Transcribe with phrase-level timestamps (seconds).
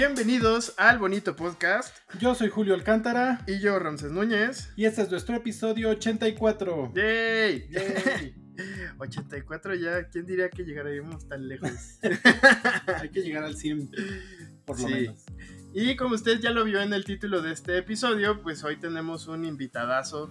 [0.00, 1.94] Bienvenidos al bonito podcast.
[2.18, 3.44] Yo soy Julio Alcántara.
[3.46, 4.70] Y yo, Ramses Núñez.
[4.74, 6.92] Y este es nuestro episodio 84.
[6.94, 7.68] ¡Yay!
[7.70, 8.34] ¡Yay!
[8.98, 11.98] 84 ya, ¿quién diría que llegaríamos tan lejos?
[12.98, 13.90] Hay que llegar al 100,
[14.64, 15.22] por lo menos.
[15.74, 19.26] Y como usted ya lo vio en el título de este episodio, pues hoy tenemos
[19.26, 20.30] un invitadazo,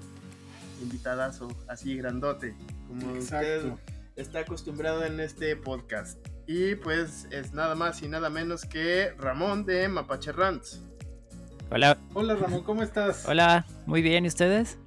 [0.81, 2.55] invitadazo, así grandote,
[2.87, 3.71] como usted
[4.15, 6.17] está acostumbrado en este podcast.
[6.51, 10.81] Y pues es nada más y nada menos que Ramón de Mapache Rants.
[11.69, 11.99] Hola.
[12.15, 13.23] Hola Ramón, ¿cómo estás?
[13.27, 14.79] Hola, muy bien, ¿y ustedes?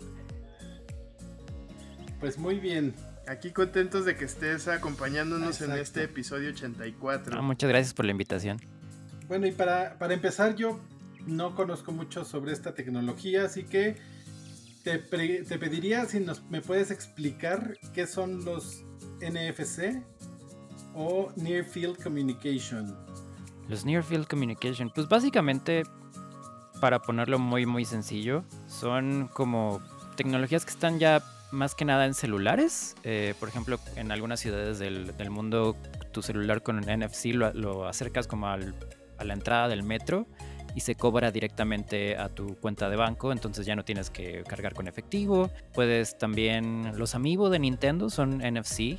[2.19, 2.97] Pues muy bien.
[3.29, 7.39] Aquí contentos de que estés acompañándonos en este episodio 84.
[7.39, 8.59] Ah, muchas gracias por la invitación.
[9.29, 10.81] Bueno, y para, para empezar, yo
[11.29, 13.99] no conozco mucho sobre esta tecnología, así que
[14.83, 18.83] te, te pediría si nos, me puedes explicar qué son los
[19.21, 20.03] NFC
[20.95, 22.97] o Near Field Communication?
[23.69, 25.85] Los Near Field Communication, pues básicamente,
[26.81, 29.81] para ponerlo muy muy sencillo, son como
[30.17, 32.97] tecnologías que están ya más que nada en celulares.
[33.05, 35.77] Eh, por ejemplo, en algunas ciudades del, mundo,
[36.13, 40.27] tu celular con NFC lo, acercas como a la entrada del metro
[40.75, 44.75] y se cobra directamente a tu cuenta de banco, entonces ya no tienes que cargar
[44.75, 45.51] con efectivo.
[45.75, 48.99] Puedes también, los amigos de Nintendo son NFC,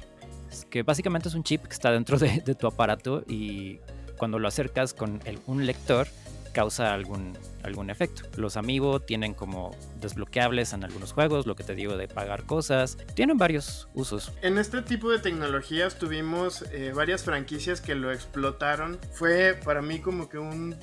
[0.69, 3.79] que básicamente es un chip que está dentro de, tu aparato y
[4.17, 6.07] cuando lo acercas con un lector
[6.53, 8.23] causa algún, algún efecto.
[8.37, 12.97] Los amigos tienen como desbloqueables en algunos juegos, lo que te digo de pagar cosas.
[13.15, 14.31] Tienen varios usos.
[14.41, 18.99] En este tipo de tecnologías tuvimos eh, varias franquicias que lo explotaron.
[19.11, 20.77] Fue para mí como que un,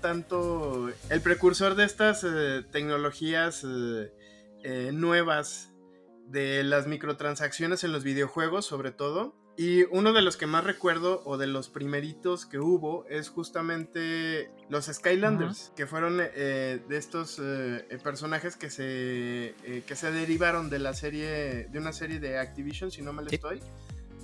[0.00, 3.66] tanto el precursor de estas eh, tecnologías
[4.62, 5.72] eh, nuevas
[6.26, 9.34] de las microtransacciones en los videojuegos, sobre todo.
[9.58, 14.50] Y uno de los que más recuerdo, o de los primeritos que hubo, es justamente
[14.68, 20.68] los Skylanders, que fueron eh, de estos eh, personajes que se, eh, que se derivaron
[20.68, 23.60] de la serie, de una serie de Activision, si no me lo estoy,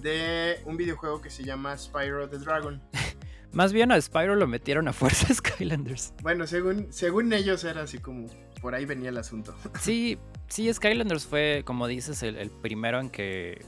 [0.02, 2.82] de un videojuego que se llama Spyro the Dragon.
[3.52, 6.12] Más bien a Spyro lo metieron a fuerza Skylanders.
[6.22, 8.26] Bueno, según, según ellos era así como
[8.60, 9.54] por ahí venía el asunto.
[9.80, 10.18] Sí,
[10.52, 13.64] sí, Skylanders fue, como dices, el, primero en que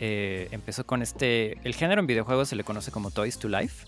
[0.00, 1.58] eh, empezó con este.
[1.64, 3.86] El género en videojuegos se le conoce como Toys to Life.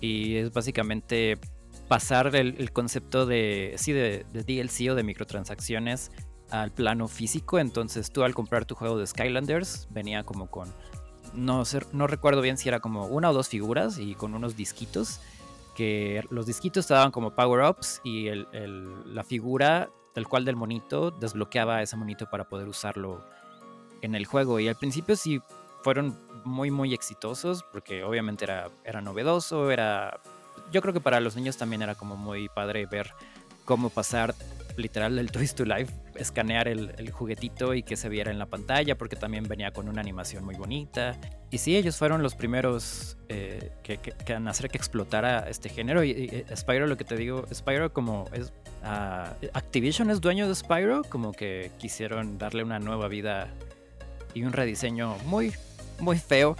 [0.00, 1.38] Y es básicamente
[1.88, 6.12] pasar el, concepto de, sí, de, DLC o de microtransacciones
[6.50, 7.58] al plano físico.
[7.58, 10.72] Entonces tú al comprar tu juego de Skylanders venía como con...
[11.34, 15.20] No, no recuerdo bien si era como una o dos figuras y con unos disquitos.
[15.74, 21.80] Que los disquitos te daban como power-ups y la figura tal cual del monito, desbloqueaba
[21.80, 23.24] ese monito para poder usarlo
[24.02, 24.60] en el juego.
[24.60, 25.40] Y al principio sí
[25.82, 26.14] fueron
[26.44, 30.20] muy, muy exitosos, porque obviamente era, era novedoso, era...
[30.72, 33.14] Yo creo que para los niños también era como muy padre ver
[33.64, 34.34] cómo pasar
[34.76, 38.96] literal el Toys to Life, escanear el, juguetito y que se viera en la pantalla,
[38.96, 41.16] porque también venía con una animación muy bonita.
[41.50, 46.04] Y sí, ellos fueron los primeros eh, que, que, en hacer que explotara este género.
[46.04, 48.52] Y, y, Spyro, lo que te digo, Spyro como es...
[48.82, 53.48] Uh, Activision es dueño de Spyro, como que quisieron darle una nueva vida
[54.32, 55.52] y un rediseño muy,
[55.98, 56.56] muy feo.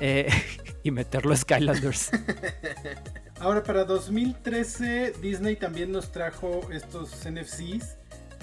[0.00, 0.28] Eh,
[0.82, 2.10] y meterlo a Skylanders.
[3.40, 8.01] Ahora, para 2013, Disney también nos trajo estos NFCs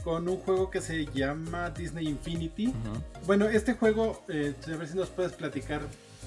[0.10, 2.74] con un juego que se llama Disney Infinity.
[3.28, 5.82] Bueno, este juego, eh, a ver si nos puedes platicar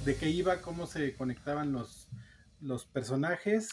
[0.04, 2.06] de qué iba, cómo se conectaban los,
[2.60, 3.70] los personajes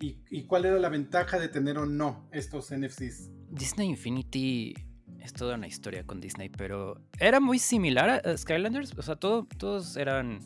[0.00, 3.30] y, cuál era la ventaja de tener o no estos NFCs.
[3.52, 4.74] Disney Infinity
[5.20, 8.98] es toda una historia con Disney, pero era muy similar a Skylanders.
[8.98, 10.40] O sea, todos eran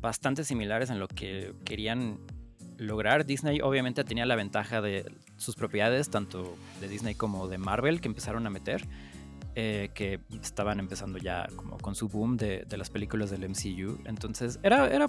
[0.00, 2.18] bastante similares en lo que querían
[2.78, 3.26] lograr.
[3.26, 5.04] Disney obviamente tenía la ventaja de
[5.40, 8.86] sus propiedades, tanto de Disney como de Marvel, que empezaron a meter,
[9.54, 13.98] eh, que estaban empezando ya como con su boom de, las películas del MCU.
[14.04, 15.08] Entonces era, era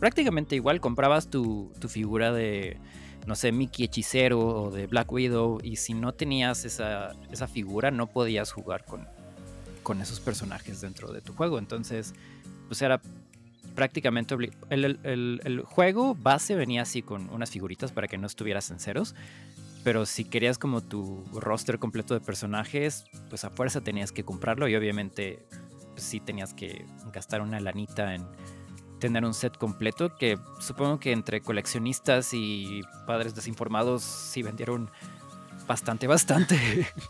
[0.00, 2.78] prácticamente igual, comprabas tu, figura de,
[3.26, 7.92] no sé, Mickey Hechicero o de Black Widow, y si no tenías esa, esa figura
[7.92, 9.06] no podías jugar con,
[9.84, 11.60] con esos personajes dentro de tu juego.
[11.60, 12.12] Entonces,
[12.66, 13.00] pues era
[13.74, 14.34] prácticamente
[14.68, 19.14] el, el, juego base venía así con unas figuritas para que no estuvieras en ceros.
[19.82, 24.68] Pero si querías como tu roster completo de personajes, pues a fuerza tenías que comprarlo
[24.68, 25.38] y obviamente
[25.92, 28.26] pues, sí tenías que gastar una lanita en
[28.98, 34.90] tener un set completo que supongo que entre coleccionistas y padres desinformados sí vendieron
[35.66, 36.58] bastante, bastante.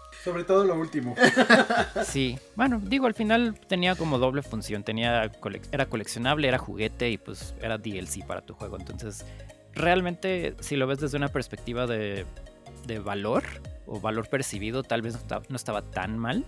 [0.25, 1.16] Sobre todo lo último.
[2.05, 4.84] Sí, bueno, digo, al final tenía como doble función.
[4.84, 5.31] Tenía
[5.73, 8.78] era coleccionable, era juguete y pues era DLC para tu juego.
[8.78, 9.25] Entonces
[9.73, 12.26] realmente, si lo ves desde una perspectiva de,
[13.03, 13.44] valor
[13.87, 15.17] o valor percibido, tal vez
[15.49, 16.44] no, estaba tan mal.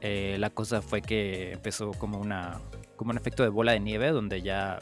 [0.00, 2.60] Eh, la cosa fue que empezó como, una,
[2.96, 4.78] como un efecto de bola de nieve, donde ya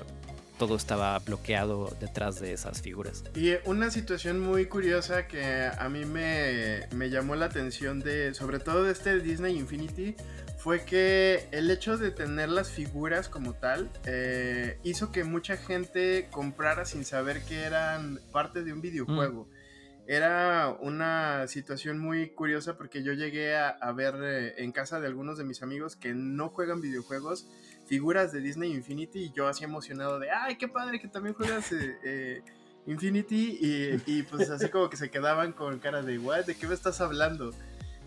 [0.59, 3.25] todo estaba bloqueado detrás de esas figuras.
[3.35, 8.59] Y una situación muy curiosa que a mí me, me llamó la atención de, sobre
[8.59, 10.15] todo de este Disney Infinity,
[10.63, 16.29] fue que el hecho de tener las figuras como tal eh, hizo que mucha gente
[16.31, 19.49] comprara sin saber que eran parte de un videojuego.
[19.51, 19.62] Mm.
[20.07, 25.39] Era una situación muy curiosa porque yo llegué a, ver eh, en casa de algunos
[25.39, 27.47] de mis amigos que no juegan videojuegos
[27.87, 31.71] figuras de Disney Infinity y yo así emocionado de, ay, qué padre que también juegas
[31.73, 32.43] eh,
[32.87, 36.67] Infinity y, y, pues así como que se quedaban con cara de, what, ¿de qué
[36.67, 37.53] me estás hablando?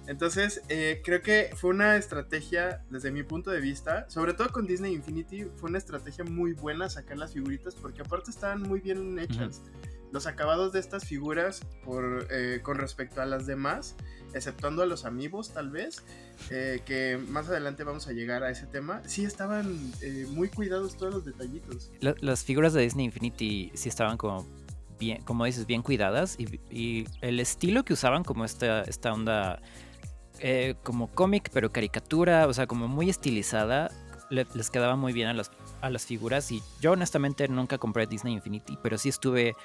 [0.08, 4.68] Entonces, eh, creo que fue una estrategia, desde mi punto de vista, sobre todo con
[4.68, 9.18] Disney Infinity, fue una estrategia muy buena sacar las figuritas porque aparte estaban muy bien
[9.20, 9.62] hechas.
[10.12, 13.96] Los acabados de estas figuras por, eh, con respecto a las demás,
[14.34, 16.04] exceptuando a los amigos tal vez,
[16.52, 19.92] eh, que más adelante vamos a llegar a ese tema, sí estaban
[20.30, 21.92] muy cuidados todos los detallitos.
[22.00, 24.46] las figuras de Disney Infinity sí estaban como
[25.00, 29.62] bien, como dices, bien cuidadas y, y, el estilo que usaban como esta, esta onda
[30.40, 33.92] eh, como cómic, pero caricatura, o sea, como muy estilizada,
[34.30, 35.52] les quedaba muy bien a las,
[35.82, 36.52] a las figuras.
[36.52, 39.56] Y yo honestamente nunca compré Disney Infinity, pero sí estuve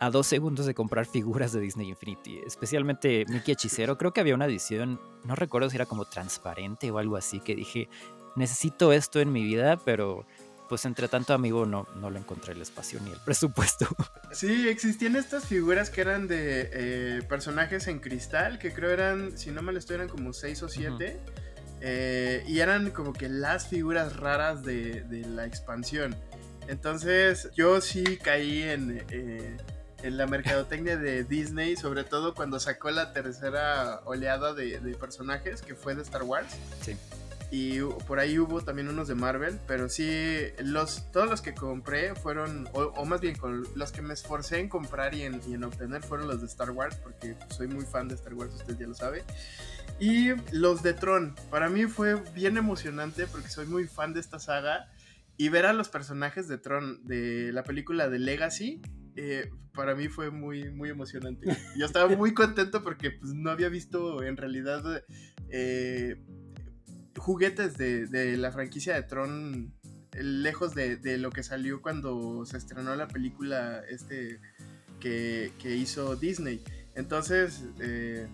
[0.00, 3.98] a dos segundos de comprar figuras de Disney Infinity, especialmente Mickey Hechicero.
[3.98, 7.54] Creo que había una edición, no recuerdo si era como transparente o algo así, que
[7.54, 7.88] dije,
[8.34, 10.24] necesito esto en mi vida, pero
[10.70, 13.88] pues entre tanto amigo no, no le encontré el espacio ni el presupuesto.
[14.32, 19.50] Sí, existían estas figuras que eran de eh, personajes en cristal, que creo eran, si
[19.50, 21.18] no me lo estoy, eran como seis o siete.
[21.80, 26.14] Eh, y eran como que las figuras raras de, la expansión.
[26.68, 29.56] Entonces yo sí caí en, eh,
[30.04, 35.60] en la mercadotecnia de Disney, sobre todo cuando sacó la tercera oleada de, de personajes,
[35.62, 36.54] que fue de Star Wars.
[36.82, 36.96] Sí
[37.50, 40.08] y por ahí hubo también unos de Marvel, pero sí,
[40.62, 43.36] los, todos los que compré fueron, o, más bien
[43.74, 46.70] los que me esforcé en comprar y en, y en, obtener fueron los de Star
[46.70, 49.24] Wars, porque soy muy fan de Star Wars, usted ya lo sabe.
[49.98, 54.38] Y los de Tron, para mí fue bien emocionante porque soy muy fan de esta
[54.38, 54.88] saga
[55.36, 58.80] y ver a los personajes de Tron de la película de Legacy.
[59.16, 61.56] Eh, para mí fue muy, muy emocionante.
[61.76, 65.02] Yo estaba muy contento porque pues, no había visto en realidad
[65.50, 66.22] eh,
[67.20, 69.74] juguetes de, la franquicia de Tron
[70.12, 74.40] lejos de, lo que salió cuando se estrenó la película este
[74.98, 76.62] que, hizo Disney.
[76.94, 78.26] Entonces, eh,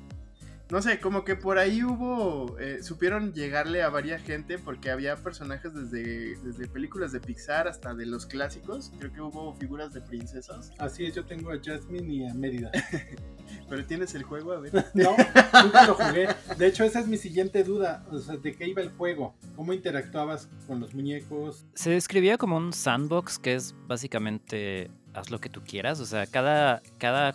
[0.69, 5.15] no sé, como que por ahí hubo, eh, supieron llegarle a varias gente porque había
[5.17, 8.93] personajes desde, desde películas de Pixar hasta de los clásicos.
[8.99, 10.73] Creo que hubo figuras de princesas.
[10.79, 12.73] Así es, yo tengo a Jasmine y a Mérida.
[13.69, 14.73] Pero tienes el juego, a ver.
[14.95, 15.17] no,
[15.63, 16.29] nunca lo jugué.
[16.59, 18.05] De hecho, esa es mi siguiente duda.
[18.11, 19.37] O sea, ¿de qué iba el juego?
[19.55, 21.65] ¿Cómo interactuabas con los muñecos?
[21.75, 26.01] Se describía como un sandbox que es básicamente haz lo que tú quieras.
[26.01, 27.35] O sea, cada, cada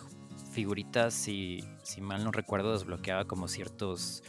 [0.52, 4.22] figurita, si, si mal no recuerdo, desbloqueaba como ciertos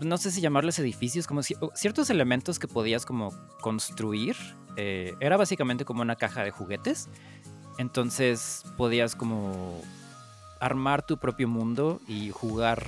[0.00, 4.36] no sé si llamarles edificios, como ciertos elementos que podías como construir.
[4.76, 7.08] Eh, era básicamente como una caja de juguetes.
[7.78, 9.80] Entonces podías como
[10.58, 12.86] armar tu propio mundo y jugar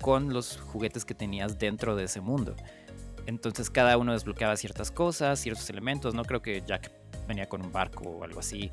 [0.00, 2.54] con los juguetes que tenías dentro de ese mundo.
[3.26, 6.14] Entonces cada uno desbloqueaba ciertas cosas, ciertos elementos.
[6.14, 6.92] No creo que Jack
[7.26, 8.70] venía con un barco o algo así.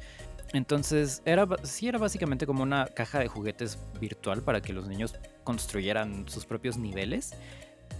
[0.54, 5.16] Entonces, era, sí era básicamente como una caja de juguetes virtual para que los niños
[5.44, 7.34] construyeran sus propios niveles.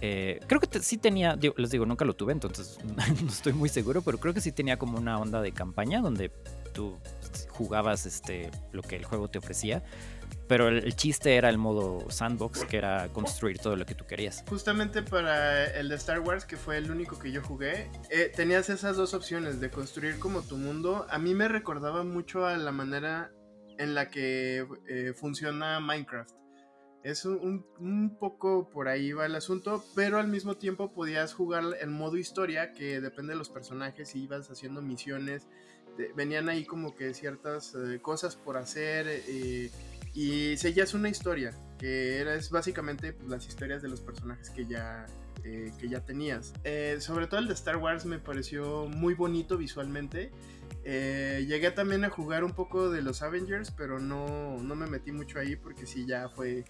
[0.00, 2.78] Eh, creo que sí tenía, les digo, nunca lo tuve, entonces
[3.22, 6.30] no estoy muy seguro, pero creo que sí tenía como una onda de campaña donde
[6.72, 6.96] tú
[7.48, 9.82] jugabas este, lo que el juego te ofrecía
[10.50, 14.42] pero el, chiste era el modo sandbox, que era construir todo lo que tú querías.
[14.48, 18.68] Justamente para el de Star Wars, que fue el único que yo jugué, eh, tenías
[18.68, 21.06] esas dos opciones de construir como tu mundo.
[21.08, 23.30] A mí me recordaba mucho a la manera
[23.78, 26.34] en la que eh, funciona Minecraft.
[27.04, 31.62] Es un, un, poco por ahí va el asunto, pero al mismo tiempo podías jugar
[31.80, 35.46] el modo historia, que depende de los personajes y ibas haciendo misiones.
[36.16, 39.06] venían ahí como que ciertas eh, cosas por hacer
[40.14, 44.66] y seguías una historia, que era, es básicamente pues, las historias de los personajes que
[44.66, 45.06] ya,
[45.44, 46.52] eh, que ya tenías.
[46.64, 50.30] Eh, sobre todo el de Star Wars me pareció muy bonito visualmente.
[50.84, 55.12] Eh, llegué también a jugar un poco de los Avengers, pero no, no me metí
[55.12, 56.64] mucho ahí porque sí ya fue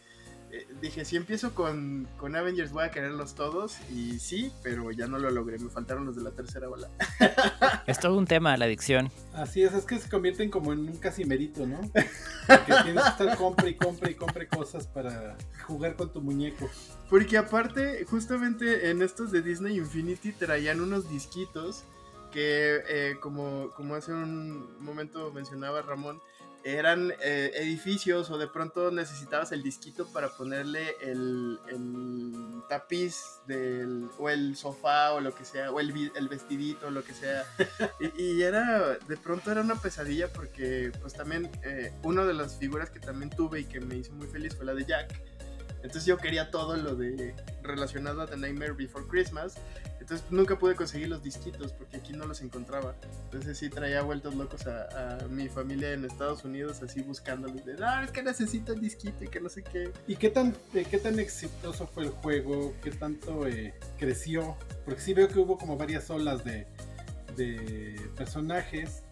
[0.52, 3.76] eh, dije, si empiezo con, con, Avengers voy a quererlos todos.
[3.90, 5.58] Y sí, pero ya no lo logré.
[5.58, 6.88] Me faltaron los de la tercera ola.
[7.86, 9.10] es todo un tema, la adicción.
[9.32, 11.80] Así es, es que se convierten como en un casimerito, ¿no?
[11.92, 16.68] que tienes que estar compre y compre y compre cosas para jugar con tu muñeco.
[17.08, 21.84] Porque aparte, justamente en estos de Disney Infinity traían unos disquitos
[22.30, 26.20] que, eh, como, como hace un momento mencionaba Ramón,
[26.64, 31.58] eran eh, edificios o de pronto necesitabas el disquito para ponerle el,
[32.68, 37.02] tapiz del, o el sofá o lo que sea, o el, el vestidito o lo
[37.02, 37.44] que sea.
[38.18, 42.90] y, era, de pronto era una pesadilla porque pues también eh, una de las figuras
[42.90, 45.20] que también tuve y que me hizo muy feliz fue la de Jack.
[45.82, 49.54] Entonces yo quería todo lo de relacionado a The Nightmare Before Christmas.
[50.10, 52.96] Entonces nunca pude conseguir los disquitos porque aquí no los encontraba.
[53.26, 58.02] Entonces sí traía vueltos locos a, mi familia en Estados Unidos así buscándolos de, ah,
[58.02, 59.92] es que necesito el disquito y que no sé qué.
[60.08, 62.74] ¿Y qué tan, qué tan exitoso fue el juego?
[62.82, 64.56] ¿Qué tanto eh, creció?
[64.84, 66.66] Porque sí veo que hubo como varias olas de,
[67.36, 69.04] de personajes.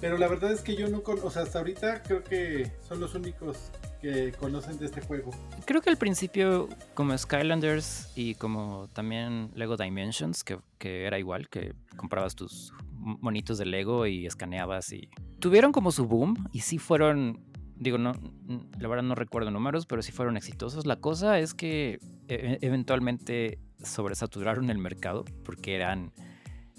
[0.00, 3.14] Pero la verdad es que yo no o sea, hasta ahorita creo que son los
[3.14, 3.70] únicos
[4.02, 5.30] que conocen de este juego?
[5.64, 11.48] Creo que al principio, como Skylanders y como también Lego Dimensions, que, que era igual,
[11.48, 16.78] que comprabas tus monitos de Lego y escaneabas y tuvieron como su boom y sí
[16.78, 17.40] fueron,
[17.76, 18.12] digo, no,
[18.78, 20.84] la verdad no recuerdo números, pero sí fueron exitosos.
[20.84, 26.12] La cosa es que e, eventualmente sobresaturaron el mercado porque eran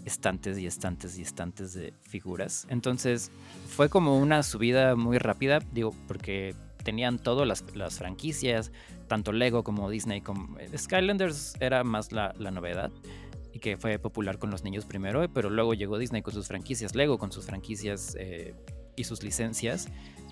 [0.06, 2.68] estantes y estantes y estantes de figuras.
[2.70, 3.32] Entonces
[3.68, 8.72] fue como una subida muy rápida, digo, porque tenían todas las, franquicias,
[9.08, 10.22] tanto Lego como Disney.
[10.22, 10.60] Como...
[10.60, 12.92] Eh, Skylanders era más la, novedad
[13.52, 16.96] y que fue popular con los niños primero, pero luego llegó Disney con sus franquicias,
[16.96, 18.56] Lego con sus franquicias eh,
[18.96, 19.88] y sus licencias,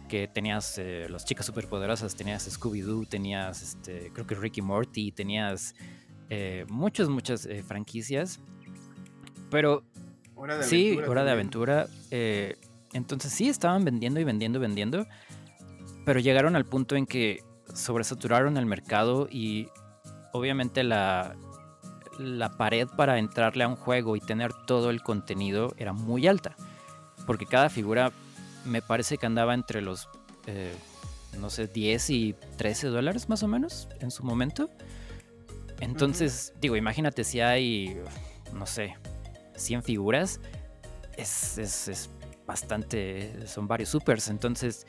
[0.09, 5.75] que tenías eh, las chicas superpoderosas, tenías Scooby-Doo, tenías este, creo que Ricky Morty, tenías
[6.69, 8.39] muchas, muchas franquicias,
[9.49, 9.83] pero
[10.61, 11.87] sí, hora de aventura.
[12.93, 15.07] entonces sí, estaban vendiendo y vendiendo y vendiendo
[16.05, 17.43] pero llegaron al punto en que
[17.73, 19.69] sobresaturaron el mercado y
[20.33, 21.35] obviamente la,
[22.17, 26.55] la pared para entrarle a un juego y tener todo el contenido era muy alta.
[27.25, 28.11] Porque cada figura
[28.65, 30.09] me parece que andaba entre los,
[30.47, 30.73] eh,
[31.39, 34.69] no sé, 10 y 13 dólares más o menos en su momento.
[35.79, 37.97] Entonces, digo, imagínate si hay,
[38.53, 38.95] no sé,
[39.55, 40.39] 100 figuras.
[41.17, 42.09] Es, es, es
[42.45, 44.29] bastante, son varios supers.
[44.29, 44.85] Entonces,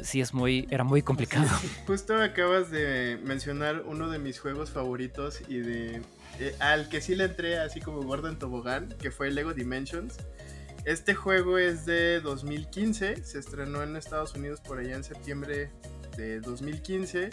[0.00, 1.48] sí es muy, era muy complicado.
[1.86, 6.02] Justo acabas de mencionar uno de mis juegos favoritos y de
[6.38, 10.16] eh, al que sí le entré así como gordo en tobogán, que fue Lego Dimensions.
[10.84, 15.70] Este juego es de 2015, se estrenó en Estados Unidos por allá en septiembre
[16.16, 17.30] de 2015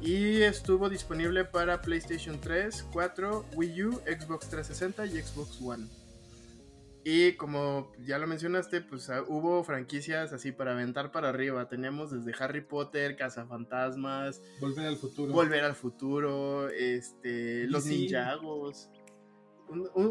[0.00, 5.86] y estuvo disponible para PlayStation 3, 4, Wii U, Xbox 360 y Xbox One.
[7.08, 11.68] Y como ya lo mencionaste, pues ah, hubo franquicias así para aventar para arriba.
[11.68, 15.32] Teníamos desde Harry Potter, Cazafantasmas, Volver al futuro.
[15.32, 18.90] Volver al futuro, este, Los Ninjagos.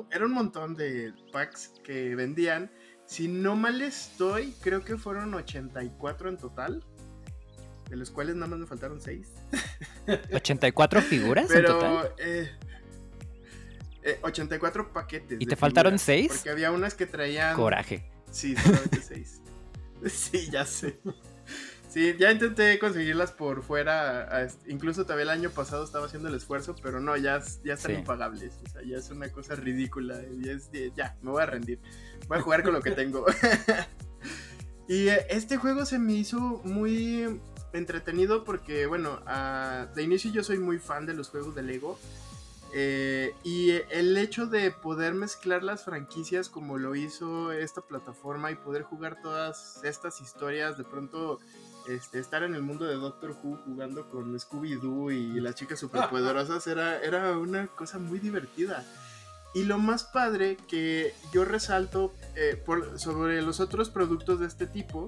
[0.10, 2.72] era un montón de packs que vendían.
[3.06, 6.82] Si no mal estoy, creo que fueron 84 en total.
[7.90, 9.34] De los cuales nada más me faltaron 6.
[10.08, 12.14] ¿84 figuras en total?
[12.20, 12.50] Eh,
[14.22, 15.38] 84 eh, paquetes.
[15.40, 16.28] ¿Y te faltaron 6?
[16.30, 17.56] Porque había unas que traían.
[17.56, 18.10] Coraje.
[18.32, 19.42] Sí, solamente 6.
[20.08, 21.00] sí, ya sé.
[21.96, 24.50] Sí, ya intenté conseguirlas por fuera.
[24.68, 28.60] incluso todavía el año pasado estaba haciendo el esfuerzo, pero no, ya, ya están impagables.
[28.66, 30.20] O sea, ya es una cosa ridícula.
[30.94, 31.80] ya, me voy a rendir.
[32.28, 33.26] Voy a jugar con lo que tengo.
[34.90, 37.40] y eh, este juego se me hizo muy
[37.72, 39.22] entretenido porque, bueno,
[39.96, 41.98] de inicio yo soy muy fan de los juegos de Lego.
[42.78, 48.56] Eh, y el hecho de poder mezclar las franquicias como lo hizo esta plataforma y
[48.56, 51.40] poder jugar todas estas historias, de pronto
[51.88, 56.68] este, estar en el mundo de Doctor Who jugando con Scooby-Doo y las chicas superpoderosas
[56.68, 58.84] era, era una cosa muy divertida.
[59.54, 62.62] Y lo más padre que yo resalto eh,
[62.98, 65.08] sobre los otros productos de este tipo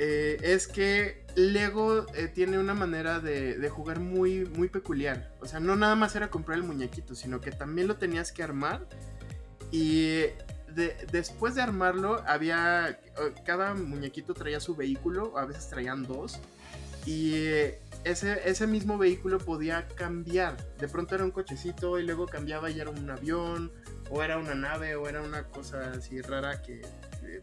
[0.00, 5.30] eh, es que Lego eh, tiene una manera de, jugar muy, muy peculiar.
[5.40, 8.42] O sea, no nada más era comprar el muñequito, sino que también lo tenías que
[8.42, 8.88] armar.
[9.70, 10.22] Y
[11.12, 12.98] después de armarlo, había.
[13.44, 16.40] Cada muñequito traía su vehículo, a veces traían dos.
[17.04, 17.34] Y
[18.04, 20.56] ese, ese mismo vehículo podía cambiar.
[20.78, 23.72] De pronto era un cochecito y luego cambiaba y era un avión,
[24.10, 26.80] o era una nave, o era una cosa así rara que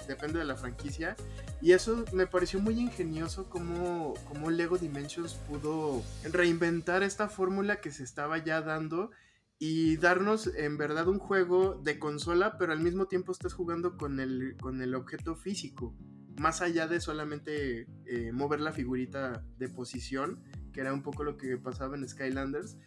[0.07, 1.15] depende de la franquicia.
[1.61, 7.91] Y eso me pareció muy ingenioso como, como Lego Dimensions pudo reinventar esta fórmula que
[7.91, 9.11] se estaba ya dando
[9.59, 14.19] y darnos en verdad un juego de consola, pero al mismo tiempo estás jugando con
[14.19, 15.95] el, con el objeto físico,
[16.37, 21.37] más allá de solamente eh, mover la figurita de posición, que era un poco lo
[21.37, 22.77] que pasaba en Skylanders,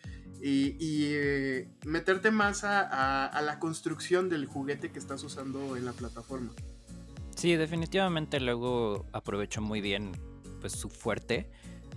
[0.42, 0.74] y,
[1.14, 6.52] eh, meterte más a, a, la construcción del juguete que estás usando en la plataforma.
[7.36, 10.12] Sí, definitivamente luego aprovechó muy bien
[10.60, 11.48] pues, su fuerte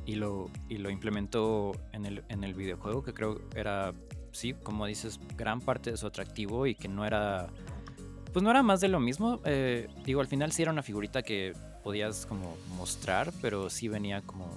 [0.05, 3.93] y lo, y lo implementó en el, en el videojuego, que creo era
[4.31, 7.47] sí, como dices, gran parte de su atractivo y que no era,
[8.33, 9.39] pues no era más de lo mismo.
[9.45, 11.53] Eh, digo, al final sí era una figurita que
[11.83, 14.47] podías como mostrar, pero sí venía como,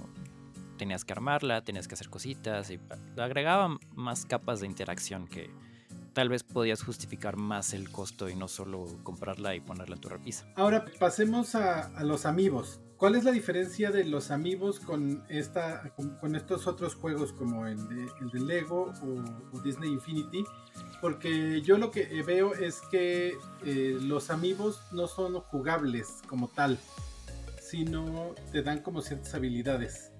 [0.77, 2.79] tenías que armarla, tenías que hacer cositas y
[3.17, 5.49] agregaba más capas de interacción que
[6.13, 10.09] tal vez podías justificar más el costo y no solo comprarla y ponerla en tu
[10.09, 10.45] repisa.
[10.55, 12.79] Ahora pasemos a, los amigos.
[12.97, 17.77] ¿Cuál es la diferencia de los amigos con, esta, con, estos otros juegos como el
[17.89, 18.93] de, Lego
[19.51, 20.45] o, Disney Infinity?
[21.01, 23.33] Porque yo lo que veo es que
[23.65, 26.79] eh, los amigos no son jugables como tal,
[27.61, 30.13] sino te dan como ciertas habilidades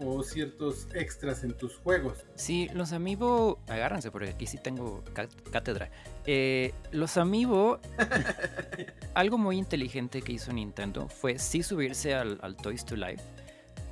[0.00, 2.24] o ciertos extras en tus juegos.
[2.34, 5.04] Sí, los amigos, agárrense porque aquí sí tengo
[5.50, 5.90] cátedra.
[6.26, 7.80] Eh, los amigos,
[9.14, 13.22] algo muy inteligente que hizo Nintendo fue sí subirse al, Toys to Life,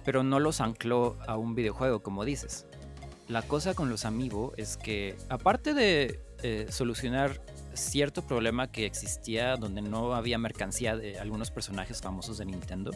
[0.04, 2.66] pero no los ancló a un videojuego, como dices.
[3.28, 7.40] La cosa con los amigos es que, aparte de eh, solucionar
[7.74, 12.90] cierto problema que existía donde no había mercancía de algunos personajes famosos de Nintendo,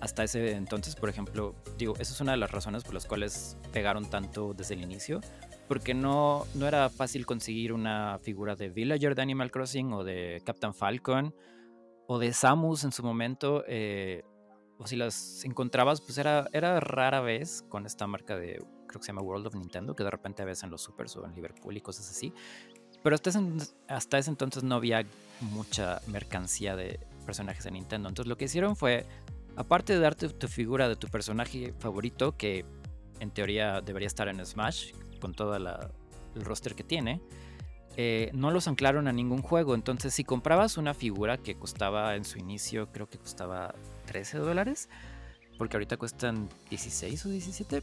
[0.00, 3.56] hasta ese entonces, por ejemplo, digo, esa es una de las razones por las cuales
[3.72, 5.20] pegaron tanto desde el inicio,
[5.68, 10.42] porque no, no era fácil conseguir una figura de Villager de Animal Crossing o de
[10.44, 11.34] Captain Falcon
[12.06, 14.22] o de Samus en su momento, eh,
[14.78, 19.06] o si las encontrabas, pues era, era rara vez con esta marca de, creo que
[19.06, 21.76] se llama World of Nintendo, que de repente ves en los supers o en Liverpool
[21.76, 22.32] y cosas así.
[23.02, 23.40] Pero hasta ese,
[23.88, 25.04] hasta ese entonces no había
[25.40, 28.08] mucha mercancía de personajes de Nintendo.
[28.08, 29.06] Entonces lo que hicieron fue
[29.56, 32.64] Aparte de darte tu figura de tu personaje favorito, que
[33.20, 37.20] en teoría debería estar en Smash, con todo el roster que tiene,
[37.96, 39.74] eh, no los anclaron a ningún juego.
[39.74, 43.74] Entonces, si comprabas una figura que costaba en su inicio, creo que costaba
[44.06, 44.88] 13 dólares,
[45.58, 47.82] porque ahorita cuestan 16 o 17,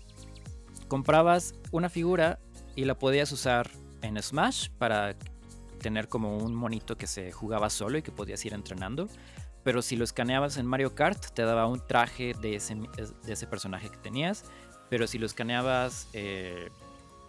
[0.89, 2.39] comprabas una figura
[2.75, 5.15] y la podías usar en Smash para
[5.79, 9.07] tener como un monito que se jugaba solo y que podías ir entrenando.
[9.63, 13.47] Pero si lo escaneabas en Mario Kart, te daba un traje de ese, de ese
[13.47, 14.45] personaje que tenías.
[14.89, 16.69] Pero si lo escaneabas, eh,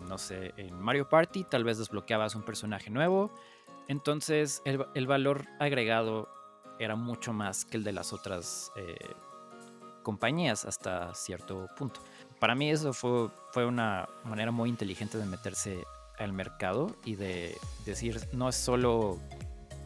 [0.08, 3.30] no sé, en Mario Party, tal vez desbloqueabas un personaje nuevo.
[3.88, 6.28] Entonces el, valor agregado
[6.78, 8.96] era mucho más que el de las otras eh,
[10.02, 12.00] compañías hasta cierto punto.
[12.38, 15.84] Para mí eso fue, fue una manera muy inteligente de meterse
[16.18, 19.20] al mercado y de decir, no es solo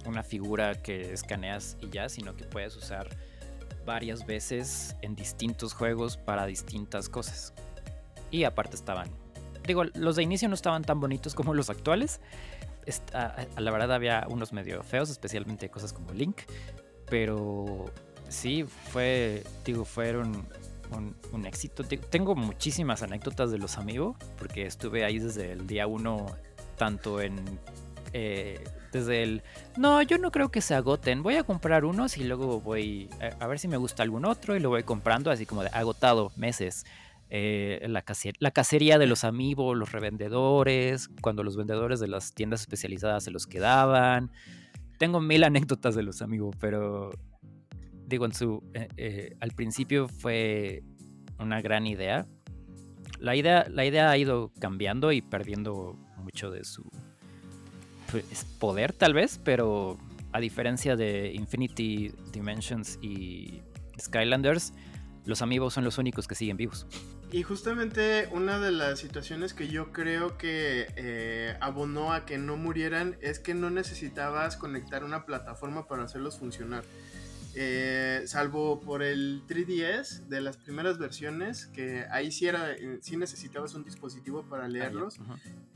[0.06, 3.08] una figura que escaneas y ya, sino que puedes usar
[3.84, 7.52] varias veces en distintos juegos para distintas cosas.
[8.30, 9.08] Y aparte estaban,
[9.66, 12.20] digo, los de inicio no estaban tan bonitos como los actuales.
[13.12, 16.42] a la verdad había unos medio feos, especialmente cosas como Link.
[17.08, 17.86] Pero
[18.28, 20.46] sí, fue, digo, fueron
[21.32, 21.84] un, éxito.
[21.84, 26.26] Tengo muchísimas anécdotas de los amigos, porque estuve ahí desde el día uno,
[26.76, 27.36] tanto en
[28.12, 28.62] eh,
[28.96, 29.42] desde el,
[29.76, 33.46] no, yo no creo que se agoten, voy a comprar unos y luego voy a,
[33.46, 36.84] ver si me gusta algún otro y lo voy comprando así como de agotado meses.
[37.28, 38.02] Eh, la,
[38.52, 43.46] cacería de los amigos, los revendedores, cuando los vendedores de las tiendas especializadas se los
[43.46, 44.30] quedaban.
[44.98, 47.10] Tengo mil anécdotas de los amigos, pero
[48.06, 48.62] digo, en su,
[48.96, 50.82] eh, al principio fue
[51.38, 52.26] una gran idea.
[53.18, 56.88] La idea, la idea ha ido cambiando y perdiendo mucho de su,
[58.10, 59.98] pues, poder tal vez, pero
[60.32, 63.62] a diferencia de Infinity Dimensions y
[64.00, 64.72] Skylanders,
[65.24, 66.86] los amigos son los únicos que siguen vivos.
[67.32, 72.56] Y justamente una de las situaciones que yo creo que eh, abonó a que no
[72.56, 76.84] murieran es que no necesitabas conectar una plataforma para hacerlos funcionar.
[77.58, 83.16] Eh, salvo por el 3DS de las primeras versiones, que ahí sí, era, eh, sí
[83.16, 85.18] necesitabas un dispositivo para leerlos.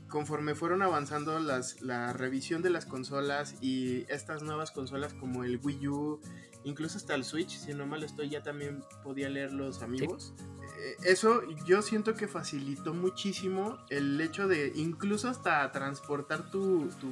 [0.07, 5.59] Conforme fueron avanzando las, la revisión de las consolas y estas nuevas consolas como el
[5.63, 6.21] Wii U,
[6.63, 10.35] incluso hasta el Switch, si no mal estoy, ya también podía leer los amigos.
[10.77, 17.09] Eh, eso yo siento que facilitó muchísimo el hecho de incluso hasta transportar tu, tu,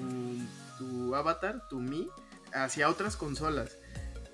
[0.77, 2.07] tu avatar, tu Mi,
[2.53, 3.77] hacia otras consolas.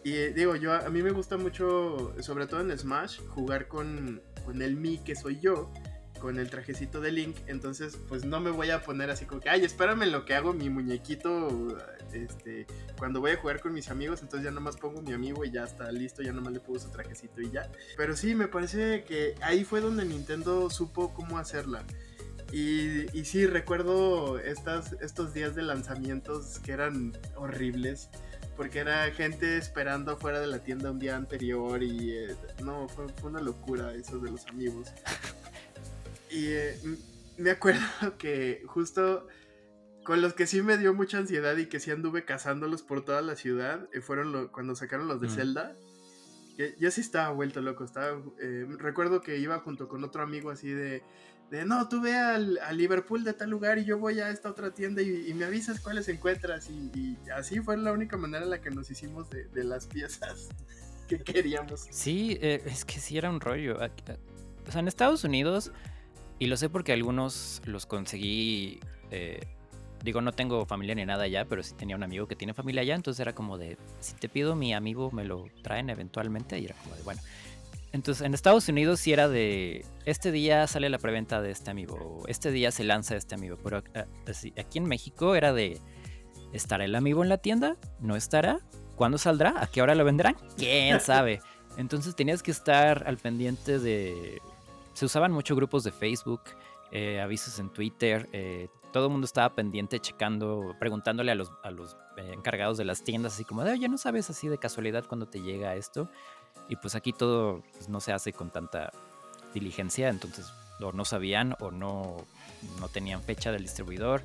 [0.05, 4.21] Y eh, digo, yo a mí me gusta mucho, sobre todo en Smash, jugar con,
[4.45, 5.73] con el Mi que soy yo,
[6.19, 7.35] con el trajecito de Link.
[7.47, 10.53] Entonces, pues no me voy a poner así como que, ay, espérame lo que hago
[10.53, 11.75] mi muñequito.
[12.13, 12.67] Este,
[12.99, 15.63] cuando voy a jugar con mis amigos, entonces ya nomás pongo mi amigo y ya
[15.63, 17.67] está listo, ya nomás le pongo su trajecito y ya.
[17.97, 21.83] Pero sí, me parece que ahí fue donde Nintendo supo cómo hacerla.
[22.51, 28.11] Y, y sí, recuerdo estas, estos días de lanzamientos que eran horribles
[28.55, 33.07] porque era gente esperando fuera de la tienda un día anterior y eh, no, fue,
[33.23, 34.93] una locura eso de los amigos.
[36.29, 36.79] y eh,
[37.37, 37.81] me acuerdo
[38.17, 39.27] que justo
[40.03, 43.21] con los que sí me dio mucha ansiedad y que sí anduve cazándolos por toda
[43.21, 45.75] la ciudad, eh, fueron cuando sacaron los de Zelda.
[46.55, 48.17] Que yo sí estaba vuelto loco, estaba,
[48.77, 51.03] recuerdo que iba junto con otro amigo así de
[51.49, 54.71] de no, tú ve al, Liverpool de tal lugar y yo voy a esta otra
[54.71, 56.69] tienda y, me avisas cuáles encuentras.
[56.69, 60.49] Y, así fue la única manera en la que nos hicimos de, las piezas
[61.07, 61.87] que queríamos.
[61.89, 63.77] Sí, eh, es que sí era un rollo.
[64.67, 65.71] O sea, en Estados Unidos,
[66.39, 68.79] y lo sé porque algunos los conseguí.
[69.11, 69.47] Eh,
[70.03, 72.81] digo, no tengo familia ni nada allá, pero sí tenía un amigo que tiene familia
[72.81, 76.65] allá, entonces era como de, si te pido mi amigo, me lo traen eventualmente, y
[76.65, 77.21] era como de, bueno,
[77.95, 82.23] entonces, en Estados Unidos sí era de, este día sale la preventa de este amigo,
[82.27, 85.79] este día se lanza este amigo, pero eh, aquí en México era de,
[86.51, 87.77] ¿estará el amigo en la tienda?
[88.01, 88.59] ¿No estará?
[88.97, 89.63] ¿Cuándo saldrá?
[89.63, 90.35] ¿A qué hora lo vendrán?
[90.57, 91.39] ¿Quién sabe?
[91.77, 94.41] Entonces tenías que estar al pendiente de...
[94.91, 96.41] Se usaban muchos grupos de Facebook,
[96.91, 101.71] eh, avisos en Twitter, eh, todo el mundo estaba pendiente, checando, preguntándole a los, a
[101.71, 105.27] los encargados de las tiendas, así como, de, oye, ¿no sabes así de casualidad cuando
[105.27, 106.09] te llega esto?
[106.69, 108.91] Y pues aquí todo pues, no se hace con tanta
[109.53, 110.51] diligencia, entonces
[110.81, 112.17] o no sabían o no,
[112.79, 114.21] no tenían fecha del distribuidor.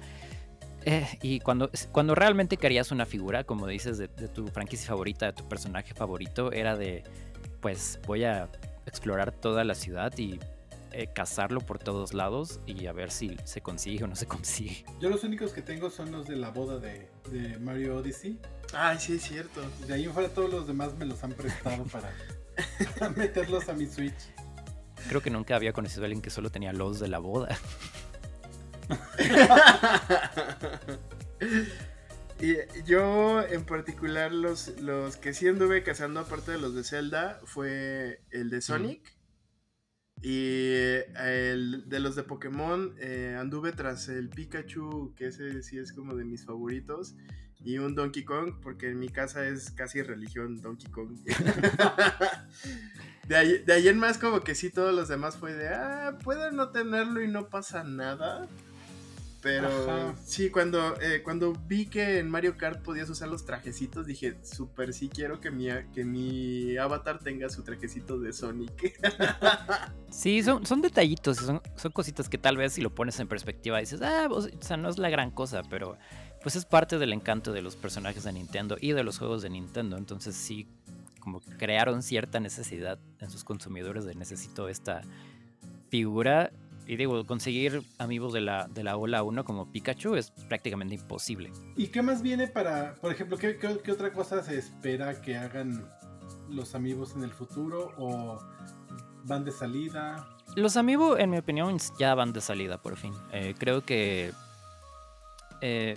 [0.85, 5.33] Eh, y cuando, cuando realmente querías una figura, como dices, de, tu franquicia favorita, de
[5.35, 7.05] tu personaje favorito, era de,
[7.61, 8.49] pues voy a
[8.87, 10.41] explorar toda la ciudad y
[10.93, 14.85] eh, cazarlo por todos lados y a ver si se consigue o no se consigue.
[15.01, 18.39] Yo los únicos que tengo son los de la boda de, de Mario Odyssey.
[18.73, 19.61] Ay, sí, es cierto.
[19.87, 22.13] De ahí en fuera todos los demás me los han prestado para,
[23.17, 24.33] meterlos a mi Switch.
[25.09, 27.59] Creo que nunca había conocido a alguien que solo tenía los de la boda.
[32.41, 37.41] y yo en particular los, los que sí anduve cazando aparte de los de Zelda
[37.45, 39.20] fue el de Sonic.
[40.23, 40.73] Y
[41.19, 46.15] el de los de Pokémon eh, anduve tras el Pikachu, que ese sí es como
[46.15, 47.15] de mis favoritos
[47.63, 51.17] y un Donkey Kong, porque en mi casa es casi religión Donkey Kong.
[53.29, 56.71] de, ahí, en más como que sí, todos los demás fue de, ah, puedo no
[56.71, 58.49] tenerlo y no pasa nada.
[59.43, 64.37] Pero sí, cuando, eh, cuando vi que en Mario Kart podías usar los trajecitos, dije,
[64.43, 69.01] súper sí quiero que mi, que mi avatar tenga su trajecito de Sonic.
[70.11, 73.79] sí, son, son detallitos, son, son cositas que tal vez si lo pones en perspectiva
[73.79, 75.97] dices, ah, o sea, no es la gran cosa, pero
[76.43, 79.51] pues es parte del encanto de los personajes de Nintendo y de los juegos de
[79.51, 79.97] Nintendo.
[79.97, 80.69] Entonces sí,
[81.21, 85.03] como crearon cierta necesidad en sus consumidores de necesito esta
[85.89, 86.53] figura.
[86.91, 91.53] Y digo, conseguir amigos de la, de la Ola 1 como Pikachu es prácticamente imposible.
[91.77, 95.89] ¿Y qué más viene para, por ejemplo, qué, qué, otra cosa se espera que hagan
[96.49, 98.39] los amigos en el futuro o
[99.23, 100.37] van de salida?
[100.57, 103.13] Los amigos, en mi opinión, ya van de salida por fin.
[103.33, 104.33] Eh, creo que
[105.61, 105.97] eh,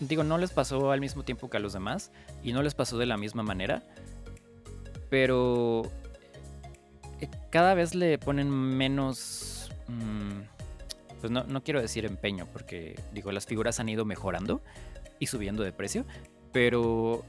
[0.00, 2.96] digo, no les pasó al mismo tiempo que a los demás y no les pasó
[2.96, 3.82] de la misma manera,
[5.10, 5.82] pero
[7.20, 9.59] eh, cada vez le ponen menos,
[9.90, 10.42] mm,
[11.20, 14.62] pues no, no, quiero decir empeño, porque digo, las figuras han ido mejorando
[15.18, 16.06] y subiendo de precio,
[16.52, 17.24] pero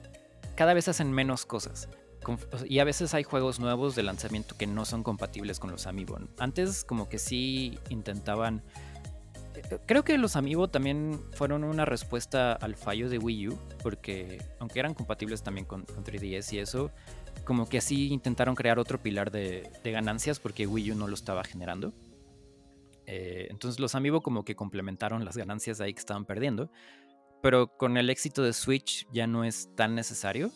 [0.56, 1.90] cada vez hacen menos cosas.
[2.68, 6.20] Y a veces hay juegos nuevos de lanzamiento que no son compatibles con los Amiibo.
[6.38, 8.62] Antes como que sí intentaban
[9.86, 14.80] creo que los Amiibo también fueron una respuesta al fallo de Wii U, porque aunque
[14.80, 16.92] eran compatibles también con, 3DS y eso,
[17.46, 21.44] como que así intentaron crear otro pilar de, ganancias porque Wii U no lo estaba
[21.44, 21.94] generando.
[23.14, 26.72] Eh, entonces los Amiibo como que complementaron las ganancias ahí que estaban perdiendo,
[27.42, 30.50] pero con el éxito de Switch ya no es tan necesario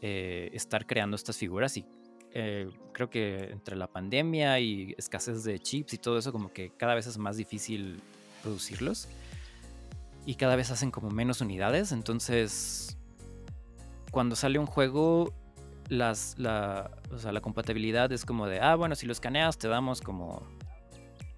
[0.00, 1.84] eh, estar creando estas figuras y
[2.32, 6.70] eh, creo que entre la pandemia y escasez de chips y todo eso como que
[6.76, 8.00] cada vez es más difícil
[8.44, 9.08] producirlos.
[10.26, 11.90] Y cada vez hacen como menos unidades.
[11.90, 12.98] Entonces,
[14.12, 15.32] cuando sale un juego,
[15.88, 16.90] las, la,
[17.32, 20.46] la compatibilidad es como de, ah, bueno, si lo escaneas te damos como,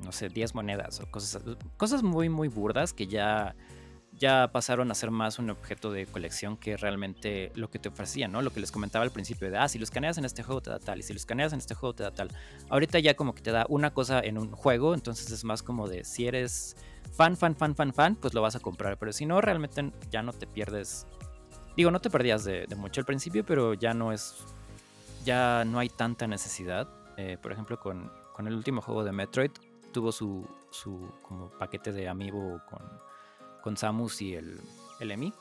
[0.02, 1.42] no sé, 10 monedas o cosas,
[1.76, 3.54] cosas muy, muy burdas que ya,
[4.18, 8.32] ya pasaron a ser más un objeto de colección que realmente lo que te ofrecían,
[8.32, 8.42] ¿no?
[8.42, 10.70] Lo que les comentaba al principio de, ah, si lo escaneas en este juego te
[10.70, 12.28] da tal, y si lo escaneas en este juego te da tal.
[12.68, 15.88] Ahorita ya como que te da una cosa en un juego, entonces es más como
[15.88, 16.76] de, si eres
[17.12, 20.22] fan, fan, fan, fan, fan, pues lo vas a comprar, pero si no, realmente ya
[20.22, 21.06] no te pierdes.
[21.76, 24.36] Digo, no te perdías de, mucho al principio, pero ya no es,
[25.24, 26.88] ya no hay tanta necesidad.
[27.16, 29.50] Eh, por ejemplo, con, con el último juego de Metroid,
[29.92, 32.82] tuvo su, su como paquete de amiibo con
[33.62, 34.60] con Samus y el,
[35.00, 35.32] el Emi.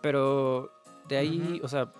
[0.00, 0.70] Pero
[1.08, 1.92] de ahí, o sea,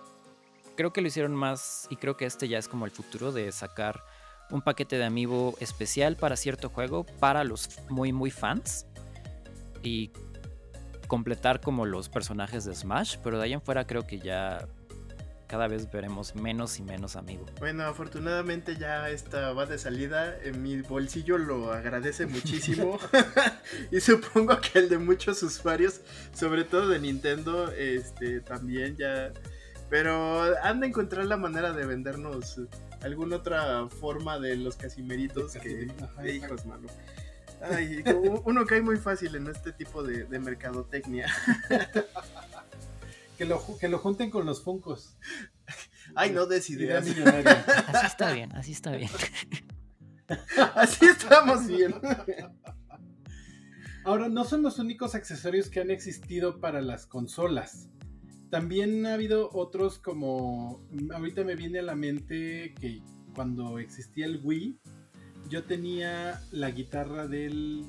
[0.77, 3.51] creo que lo hicieron más y creo que este ya es como el futuro de
[3.51, 4.05] sacar
[4.51, 8.85] un paquete de amiibo especial para cierto juego para los muy muy fans
[9.81, 10.11] y
[11.07, 14.67] completar como los personajes de Smash, pero de ahí en fuera creo que ya
[15.53, 17.51] cada vez veremos menos y menos amigos.
[17.59, 20.35] Bueno, afortunadamente ya esta va de salida.
[20.43, 22.97] En mi bolsillo lo agradece muchísimo.
[23.91, 26.01] y supongo que el de muchos usuarios,
[26.33, 29.31] sobre todo de Nintendo, este también ya.
[29.91, 32.59] Pero han de encontrar la manera de vendernos
[33.03, 35.87] alguna otra forma de los casimeritos que.
[36.27, 36.87] hijos, mano.
[37.61, 38.03] Ay,
[38.43, 41.27] uno cae muy fácil en este tipo de, de mercadotecnia.
[43.37, 45.17] Que lo, que lo junten con los Funcos.
[46.15, 47.05] Ay, no des ideas.
[47.87, 49.09] Así está bien, así está bien.
[50.75, 51.95] así estamos bien.
[54.03, 57.89] Ahora, no son los únicos accesorios que han existido para las consolas.
[58.49, 60.85] También ha habido otros como...
[61.13, 63.01] Ahorita me viene a la mente que
[63.33, 64.77] cuando existía el Wii,
[65.49, 67.87] yo tenía la guitarra del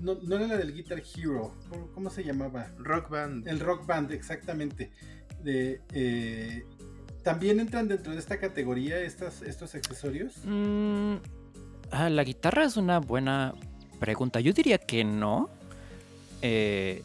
[0.00, 1.54] no, era la del Guitar Hero.
[1.94, 2.68] ¿Cómo, se llamaba?
[2.78, 3.48] Rock Band.
[3.48, 4.90] El Rock Band, exactamente.
[5.42, 6.64] De, eh,
[7.22, 10.34] ¿También entran dentro de esta categoría estas, estos accesorios?
[10.44, 11.16] Mm,
[11.90, 13.54] ah, la guitarra es una buena
[13.98, 14.40] pregunta.
[14.40, 15.50] Yo diría que no.
[16.42, 17.02] Eh,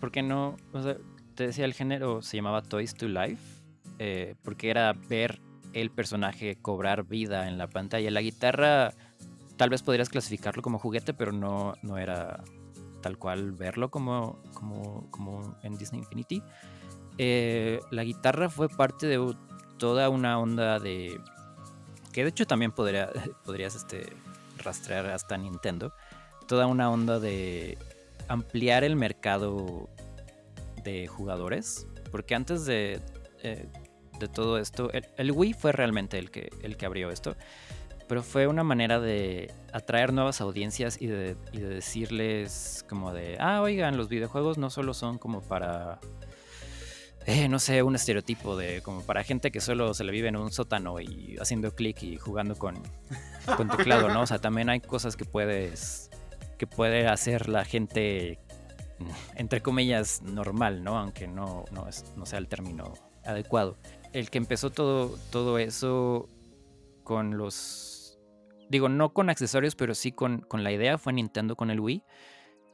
[0.00, 0.56] porque no.
[0.72, 0.96] O sea,
[1.34, 3.42] te decía, el género se llamaba Toys to Life.
[3.98, 5.40] Eh, porque era ver
[5.72, 8.10] el personaje cobrar vida en la pantalla.
[8.10, 8.94] La guitarra
[9.58, 12.42] tal vez podrías clasificarlo como juguete, pero no, no era
[13.02, 16.42] tal cual verlo como, como, en Disney Infinity.
[17.18, 19.34] Eh, la guitarra fue parte de
[19.76, 21.20] toda una onda de...
[22.12, 23.10] que de hecho también podría,
[23.44, 24.06] podrías este,
[24.58, 25.92] rastrear hasta Nintendo.
[26.46, 27.76] Toda una onda de
[28.28, 29.90] ampliar el mercado
[30.84, 31.86] de jugadores.
[32.12, 33.00] Porque antes de,
[33.42, 33.66] eh,
[34.18, 37.36] de todo esto, el, el, Wii fue realmente el que, el que abrió esto
[38.08, 43.96] pero fue una manera de atraer nuevas audiencias y de, decirles como de, ah, oigan,
[43.96, 46.00] los videojuegos no solo son como para,
[47.26, 50.36] eh, no sé, un estereotipo de como para gente que solo se le vive en
[50.36, 52.76] un sótano y haciendo clic y jugando con,
[53.56, 54.22] con teclado, ¿no?
[54.22, 56.10] O sea, también hay cosas que puedes,
[56.56, 58.38] que puede hacer la gente,
[59.36, 60.98] entre comillas, normal, ¿no?
[60.98, 62.94] Aunque no, no, es, no sea el término
[63.26, 63.76] adecuado.
[64.14, 66.30] El que empezó todo, todo eso
[67.04, 67.87] con los
[68.68, 72.02] digo, no con accesorios, pero sí con, la idea, fue Nintendo con el Wii.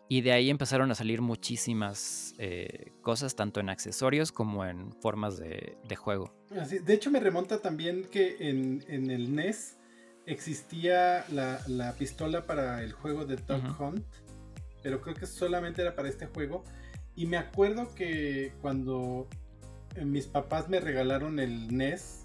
[0.07, 5.39] Y de ahí empezaron a salir muchísimas eh, cosas, tanto en accesorios como en formas
[5.39, 6.31] de, juego.
[6.51, 9.79] de hecho, me remonta también que en, el NES
[10.27, 14.05] existía la, pistola para el juego de Dog Hunt,
[14.83, 16.65] pero creo que solamente era para este juego.
[17.17, 19.29] Y me acuerdo que cuando
[19.97, 22.24] eh, mis papás me regalaron el NES,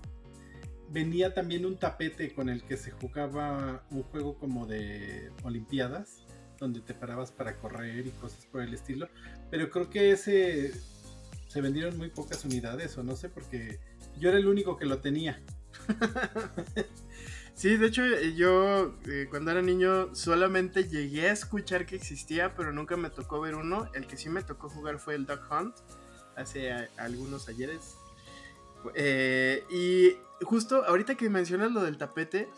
[0.92, 6.24] venía también un tapete con el que se jugaba un juego como de Olimpiadas,
[6.58, 9.08] donde te parabas para correr y cosas por el estilo.
[9.50, 10.74] Pero creo que ese
[11.48, 13.80] se vendieron muy pocas unidades, o no sé, porque
[14.20, 15.42] yo era el único que lo tenía.
[17.60, 18.04] Sí, de hecho
[18.38, 23.42] yo eh, cuando era niño solamente llegué a escuchar que existía, pero nunca me tocó
[23.42, 23.92] ver uno.
[23.94, 25.76] El que sí me tocó jugar fue el Duck Hunt
[26.38, 27.98] hace algunos ayeres.
[28.96, 32.50] Eh, y justo ahorita que mencionas lo del tapete,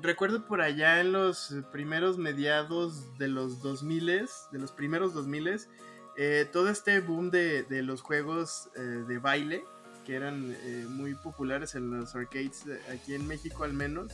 [0.00, 5.68] recuerdo por allá en los primeros mediados de los 2000, de los primeros 2000,
[6.16, 9.64] eh, todo este boom de, los juegos eh, de baile,
[10.04, 14.12] que eran eh, muy populares en los arcades aquí en México al menos.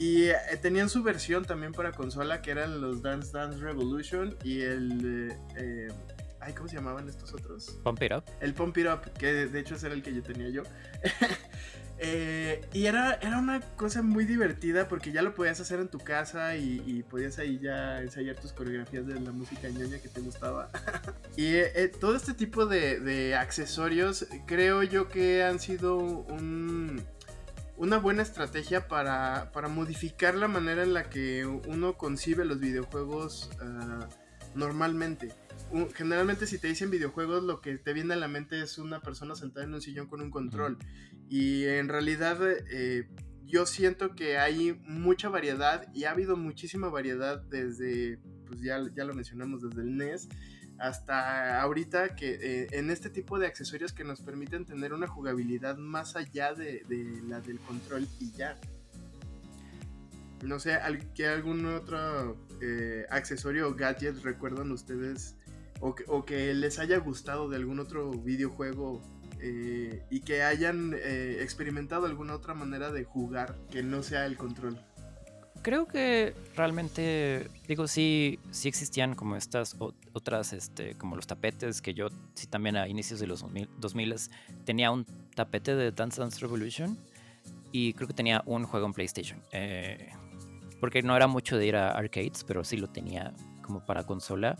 [0.00, 0.28] Y
[0.62, 5.34] tenían su versión también para consola, que eran los Dance Dance Revolution y el...
[6.48, 7.78] Ay, ¿cómo se llamaban estos otros?
[7.84, 8.24] Pump It Up.
[8.40, 10.62] El Pump It Up, que de hecho ese era el que yo tenía yo.
[12.00, 15.98] Eh, y era, era una cosa muy divertida porque ya lo podías hacer en tu
[15.98, 20.70] casa y, podías ahí ya ensayar tus coreografías de la música ñoña que te gustaba.
[21.36, 25.98] y eh, eh, todo este tipo de, accesorios creo yo que han sido
[27.76, 34.08] una buena estrategia para, modificar la manera en la que uno concibe los videojuegos ah,
[34.54, 35.34] normalmente.
[35.94, 39.34] Generalmente si te dicen videojuegos, lo que te viene a la mente es una persona
[39.34, 40.78] sentada en un sillón con un control.
[41.28, 42.38] Y en realidad
[42.70, 43.08] eh,
[43.44, 49.04] yo siento que hay mucha variedad y ha habido muchísima variedad desde, pues ya, ya
[49.04, 50.28] lo mencionamos, desde el NES
[50.78, 55.76] hasta ahorita que eh, en este tipo de accesorios que nos permiten tener una jugabilidad
[55.76, 56.84] más allá de,
[57.26, 58.56] la del control y ya.
[60.42, 60.78] No sé,
[61.16, 65.34] ¿qué algún otro eh, accesorio o gadget recuerdan ustedes
[65.80, 69.00] o que, les haya gustado de algún otro videojuego
[69.40, 74.78] eh, y que hayan experimentado alguna otra manera de jugar que no sea el control?
[75.62, 79.76] creo que realmente, digo, sí, sí existían como estas
[80.12, 83.44] otras, este, como los tapetes, que yo sí también a inicios de los
[83.78, 84.16] 2000,
[84.64, 86.98] tenía un tapete de Dance Dance Revolution
[87.72, 89.42] y creo que tenía un juego en PlayStation.
[89.52, 90.10] Eh,
[90.80, 94.56] porque no era mucho de ir a arcades, pero sí lo tenía como para consola.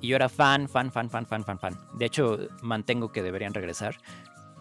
[0.00, 1.78] Y yo era fan, fan, fan, fan, fan, fan, fan.
[1.94, 3.96] De hecho, mantengo que deberían regresar,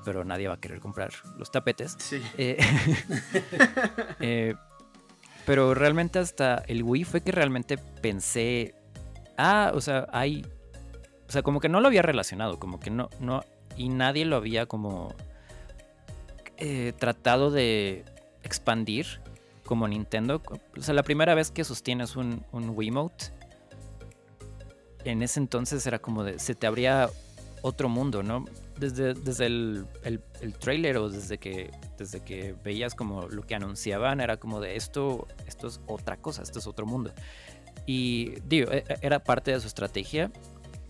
[0.05, 1.95] pero nadie va a querer comprar los tapetes.
[1.99, 2.21] Sí.
[2.37, 2.57] Eh,
[4.19, 4.55] eh,
[5.45, 8.75] pero realmente hasta el Wii fue que realmente pensé,
[9.37, 10.45] ah, o sea, hay,
[11.27, 13.43] o sea, como que no lo había relacionado, como que no, no,
[13.75, 15.15] y nadie lo había como
[16.57, 18.05] eh, tratado de
[18.43, 19.21] expandir
[19.65, 20.41] como Nintendo.
[20.77, 23.31] O sea, la primera vez que sostienes un, un Wiimote,
[25.05, 27.09] en ese entonces era como de, se te abría
[27.61, 28.45] otro mundo, ¿no?
[28.77, 34.19] Desde, desde el, el, trailer o desde que, desde que veías como lo que anunciaban,
[34.19, 37.13] era como de esto, esto es otra cosa, esto es otro mundo.
[37.85, 40.31] Y digo, e, e, era parte de su estrategia,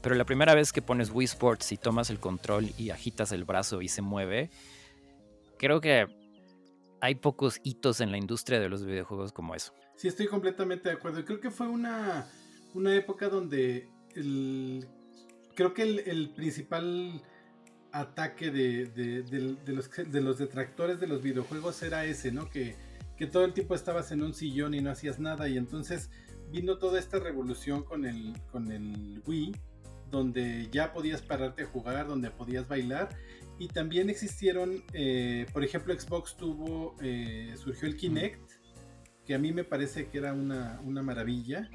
[0.02, 3.43] pero la primera vez que pones Wii Sports y tomas el control y agitas el
[3.43, 4.50] brazo y se mueve,
[5.58, 6.08] creo que
[7.02, 9.74] hay pocos hitos en la industria de los videojuegos como eso.
[9.95, 11.24] Sí, estoy completamente de acuerdo.
[11.26, 12.28] Creo que fue una,
[12.74, 14.88] una época donde el
[15.56, 17.21] creo que el, principal
[17.91, 22.50] ataque de, los, detractores de los videojuegos era ese, ¿no?
[22.50, 22.76] Que,
[23.32, 26.10] todo el tiempo estabas en un sillón y no hacías nada y entonces
[26.50, 29.56] vino toda esta revolución con el, con el Wii,
[30.10, 33.10] donde ya podías pararte a jugar, donde podías bailar
[33.60, 38.54] y también existieron, eh, por ejemplo, Xbox tuvo, eh, surgió el Kinect,
[39.24, 41.69] que a mí me parece que era una, una maravilla.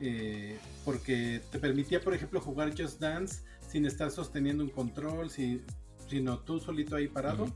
[0.00, 6.38] Eh, porque te permitía, por ejemplo, jugar Just Dance sin estar sosteniendo un control, sino
[6.40, 7.46] tú solito ahí parado.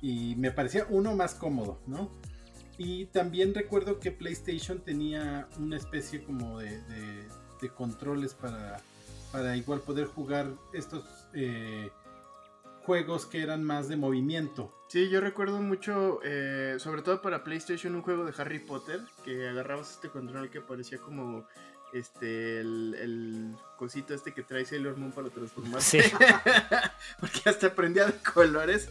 [0.00, 2.10] Y me parecía uno más cómodo, ¿no?
[2.76, 6.82] Y también recuerdo que PlayStation tenía una especie como de,
[7.76, 8.76] controles para,
[9.32, 11.88] para igual poder jugar estos eh,
[12.84, 14.72] juegos que eran más de movimiento.
[14.88, 19.48] Sí, yo recuerdo mucho, eh, sobre todo para PlayStation, un juego de Harry Potter, que
[19.48, 21.46] agarrabas este control que parecía como
[21.92, 26.02] este el, cosito este que trae Sailor Moon para transformarse.
[26.02, 26.12] Sí.
[27.20, 28.88] Porque hasta aprendía de colores.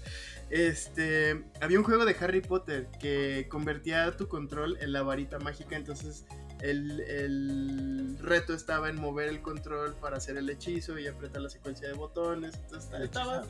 [0.49, 5.75] Este, había un juego de Harry Potter que convertía tu control en la varita mágica,
[5.75, 6.25] entonces
[6.63, 11.88] el, reto estaba en mover el control para hacer el hechizo y apretar la secuencia
[11.88, 12.56] de botones.
[12.56, 13.43] Entonces estaba,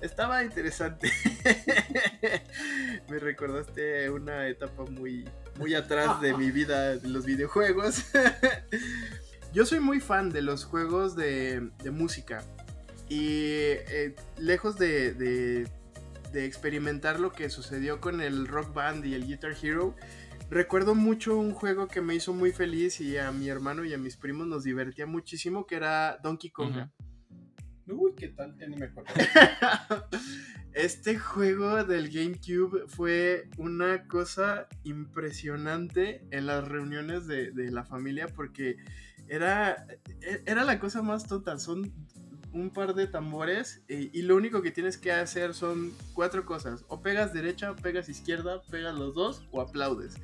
[0.00, 1.10] estaba interesante.
[3.08, 5.26] Me recordaste una etapa muy,
[5.58, 8.04] muy atrás de mi vida de los videojuegos.
[9.54, 12.42] Yo soy muy fan de los juegos de, música.
[13.08, 15.68] Y eh, lejos de, de,
[16.32, 19.94] de experimentar lo que sucedió con el Rock Band y el Guitar Hero,
[20.52, 23.98] Recuerdo mucho un juego que me hizo muy feliz y a mi hermano y a
[23.98, 26.74] mis primos nos divertía muchísimo, que era Donkey Kong.
[27.86, 28.54] Uy, ¿qué tal?
[28.58, 29.14] Ya ni me acuerdo.
[30.74, 38.76] este juego del GameCube fue una cosa impresionante en las reuniones de, la familia porque
[39.28, 39.86] era,
[40.20, 41.58] e, era la cosa más tonta.
[41.58, 41.90] Son
[42.52, 46.84] un par de tambores y, y, lo único que tienes que hacer son cuatro cosas.
[46.88, 50.20] O pegas derecha, pegas izquierda, pegas los dos o aplaudes.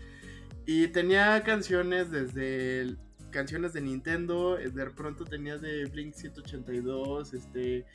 [0.70, 2.94] Y tenía canciones desde
[3.30, 7.86] canciones de Nintendo, eh, de pronto tenía de Blink 182, este,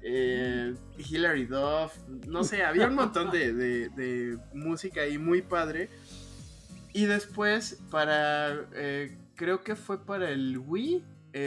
[0.00, 1.92] eh, Hilary Duff,
[2.28, 5.90] no sé, había un montón de, música ahí muy padre.
[6.92, 11.02] Y después, para, eh, creo que fue para el Wii,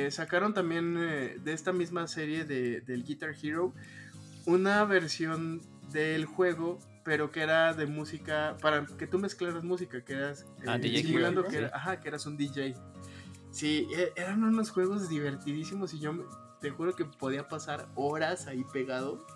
[0.09, 3.73] sacaron también de esta misma serie del Guitar Hero
[4.45, 5.61] una versión
[5.93, 10.77] del juego pero que era de música, para que tú mezclaras música, que eras ah,
[10.77, 11.03] DJ
[11.49, 12.75] que, ajá, que eras un DJ.
[13.51, 16.13] Sí, e, eran unos juegos divertidísimos y yo
[16.61, 19.27] te juro que podía pasar horas ahí pegado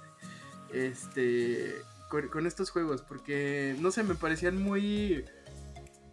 [0.72, 1.76] este,
[2.10, 5.26] con, estos juegos, porque, no sé, me parecían muy...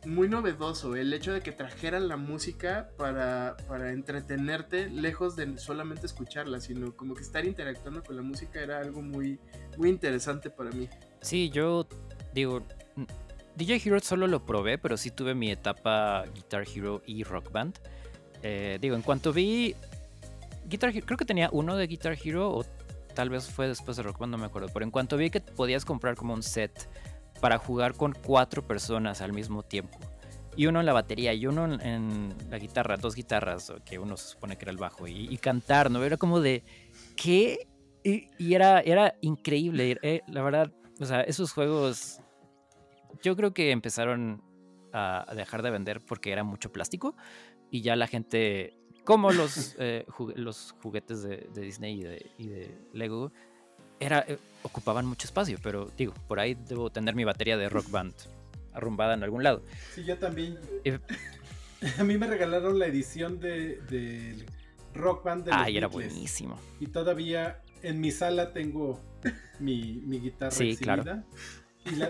[0.07, 6.05] muy novedoso el hecho de que trajeran la música para, para entretenerte lejos de solamente
[6.07, 9.39] escucharla, sino como que estar interactuando con la música era algo muy,
[9.79, 10.89] muy interesante para mí.
[11.25, 11.87] Sí, yo
[12.35, 12.63] digo,
[13.57, 17.79] DJ Hero solo lo probé, pero sí tuve mi etapa Guitar Hero y Rock Band.
[18.43, 19.75] Eh, digo, en cuanto vi
[20.67, 22.63] Guitar Hero, creo que tenía uno de Guitar Hero o
[23.15, 24.69] tal vez fue después de Rock Band, no me acuerdo.
[24.71, 26.91] Pero en cuanto vi que podías comprar como un set
[27.41, 29.99] para jugar con cuatro personas al mismo tiempo.
[30.57, 34.29] Y uno en la batería y uno en, la guitarra, dos guitarras, que uno se
[34.29, 36.05] supone que era el bajo, y, cantar, ¿no?
[36.05, 36.63] Era como de,
[37.17, 37.67] ¿qué?
[38.05, 40.71] Y, era, era increíble, eh, la verdad,
[41.01, 42.21] o sea, esos juegos
[43.23, 44.43] yo creo que empezaron
[44.93, 47.17] a dejar de vender porque era mucho plástico
[47.71, 52.01] y ya la gente, como los, eh, los juguetes de, Disney
[52.39, 53.33] y de, Lego,
[53.99, 57.91] era, eh, ocupaban mucho espacio, pero digo, por ahí debo tener mi batería de rock
[57.91, 58.15] band
[58.73, 59.63] arrumbada en algún lado.
[59.95, 60.59] Sí, yo también.
[61.99, 64.45] a mí me regalaron la edición de,
[64.95, 66.57] Rock Band de Ah, y era buenísimo.
[66.79, 69.01] Y todavía en mi sala tengo
[69.61, 71.25] mi, mi guitarra sí, claro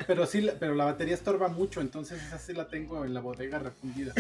[0.07, 3.59] pero sí, pero la batería estorba mucho, entonces esa sí la tengo en la bodega
[3.59, 4.13] refundida.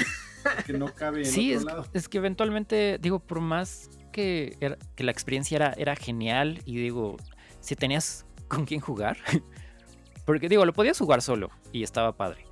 [0.67, 1.87] Que no cabe en sí, otro es, lado.
[1.93, 4.57] es que eventualmente, digo, por más que,
[4.95, 7.17] que la experiencia era, era genial y digo,
[7.61, 9.17] si tenías con quién jugar,
[10.27, 12.45] porque digo, lo podías jugar solo y estaba padre.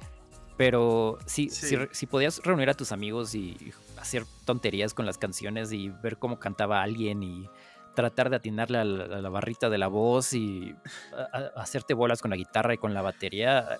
[0.57, 5.72] Pero si, si, si, podías reunir a tus amigos y hacer tonterías con las canciones
[5.72, 7.48] y ver cómo cantaba alguien y
[7.95, 10.74] tratar de atinarle a la, barrita de la voz y
[11.57, 13.78] hacerte bolas con la guitarra y con la batería.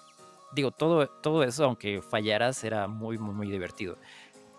[0.53, 3.97] Digo, todo, todo eso, aunque fallaras, era muy, muy, muy divertido.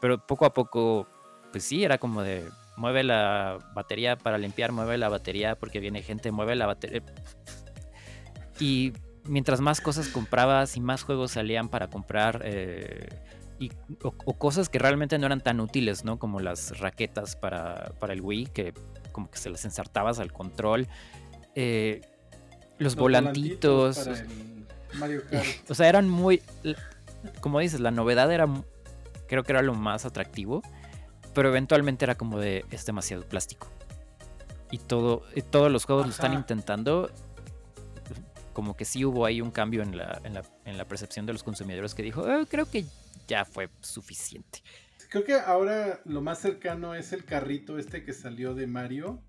[0.01, 1.07] Pero poco a poco,
[1.51, 6.01] pues sí, era como de mueve la batería para limpiar, mueve la batería porque viene
[6.01, 7.03] gente, mueve la batería.
[8.59, 8.93] Y
[9.25, 13.07] mientras más cosas comprabas y más juegos salían para comprar, eh,
[13.59, 16.19] y, o, cosas que realmente no eran tan útiles, ¿no?
[16.19, 18.73] Como las raquetas para, para el Wii, que
[19.13, 20.89] como que se las ensartabas al control.
[21.55, 22.01] Eh,
[22.77, 24.09] los, volantitos.
[25.69, 26.41] o sea, eran muy.
[27.39, 28.47] Como dices, la novedad era.
[29.29, 30.61] Creo que era lo más atractivo.
[31.33, 32.65] Pero eventualmente era como de.
[32.71, 33.71] Es demasiado plástico.
[34.71, 37.09] Y todo, todos los juegos lo están intentando.
[38.53, 41.95] Como que sí hubo ahí un cambio en la, en la, percepción de los consumidores
[41.95, 42.85] que dijo, oh, creo que
[43.27, 44.61] ya fue suficiente.
[45.13, 49.21] Creo que ahora lo más cercano es el carrito este que salió de Mario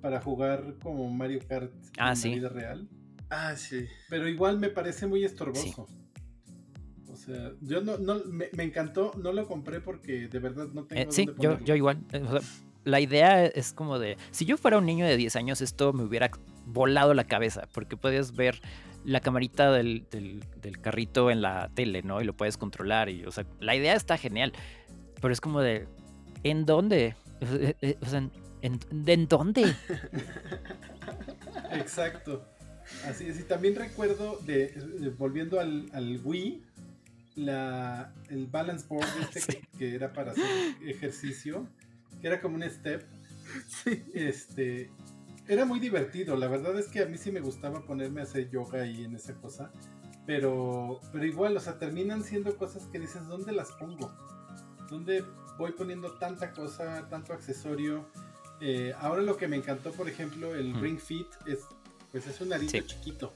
[0.00, 2.88] para jugar como Mario Kart ah, en la vida real.
[3.28, 3.86] Ah, sí.
[4.08, 5.88] Pero igual me parece muy estorboso.
[7.08, 11.02] O sea, yo no, no me, encantó, no lo compré porque de verdad no tengo.
[11.02, 11.98] Eh, sí, yo, yo igual.
[12.12, 12.22] Eh,
[12.84, 16.04] la idea es como de, si yo fuera un niño de 10 años, esto me
[16.04, 16.30] hubiera
[16.66, 18.60] volado la cabeza, porque puedes ver
[19.04, 22.20] la camarita del, del, del, carrito en la tele, ¿no?
[22.20, 23.08] Y lo puedes controlar.
[23.08, 24.52] Y, o sea, la idea está genial.
[25.20, 25.86] Pero es como de,
[26.42, 27.14] ¿en dónde?
[27.40, 28.28] Eh, eh, o sea,
[28.62, 29.74] ¿en, ¿en dónde?
[31.72, 32.44] Exacto.
[33.06, 33.40] Así es.
[33.40, 34.74] Y también recuerdo, de,
[35.18, 36.62] volviendo al, al, Wii,
[37.36, 40.44] la, el balance board este que, era para hacer
[40.84, 41.66] ejercicio,
[42.20, 43.04] que era como un step.
[44.14, 44.90] Este,
[45.48, 46.36] era muy divertido.
[46.36, 49.14] La verdad es que a mí sí me gustaba ponerme a hacer yoga ahí en
[49.14, 49.70] esa cosa.
[50.26, 54.12] Pero, pero igual, o sea, terminan siendo cosas que dices, ¿dónde las pongo?
[54.90, 55.24] Donde
[55.58, 58.06] voy poniendo tanta cosa, tanto accesorio.
[58.60, 61.60] Eh, ahora lo que me encantó, por ejemplo, el Ring Fit es,
[62.10, 63.32] pues es un arito chiquito.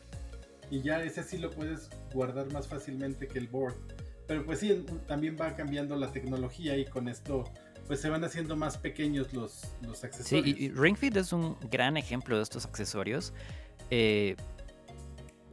[0.70, 3.74] Y ya ese sí lo puedes guardar más fácilmente que el board.
[4.26, 7.44] Pero pues sí, también va cambiando la tecnología y con esto
[7.86, 10.56] pues se van haciendo más pequeños los, los accesorios.
[10.56, 13.34] Sí, y Ring Fit es un gran ejemplo de estos accesorios.
[13.90, 14.36] Eh,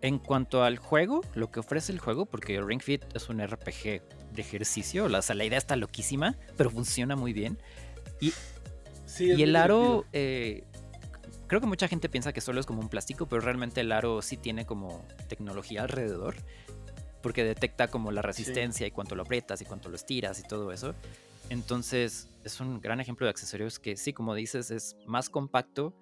[0.02, 4.02] en cuanto al juego, lo que ofrece el juego, porque Ring Fit es un RPG
[4.34, 7.58] de ejercicio, o sea, la idea está loquísima, pero funciona muy bien.
[8.20, 8.34] Y,
[9.20, 10.64] y el aro, eh,
[11.48, 14.22] creo que mucha gente piensa que solo es como un plástico, pero realmente el aro
[14.22, 16.36] sí tiene como tecnología alrededor,
[17.22, 20.72] porque detecta como la resistencia y cuánto lo aprietas y cuánto lo estiras y todo
[20.72, 20.96] eso.
[21.50, 25.94] Entonces es un gran ejemplo de accesorios que sí, como dices, es más compacto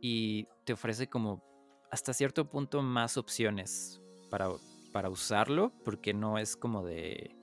[0.00, 1.44] y te ofrece como
[1.90, 4.00] hasta cierto punto más opciones
[4.30, 4.48] para,
[4.92, 7.37] para usarlo, porque no es como de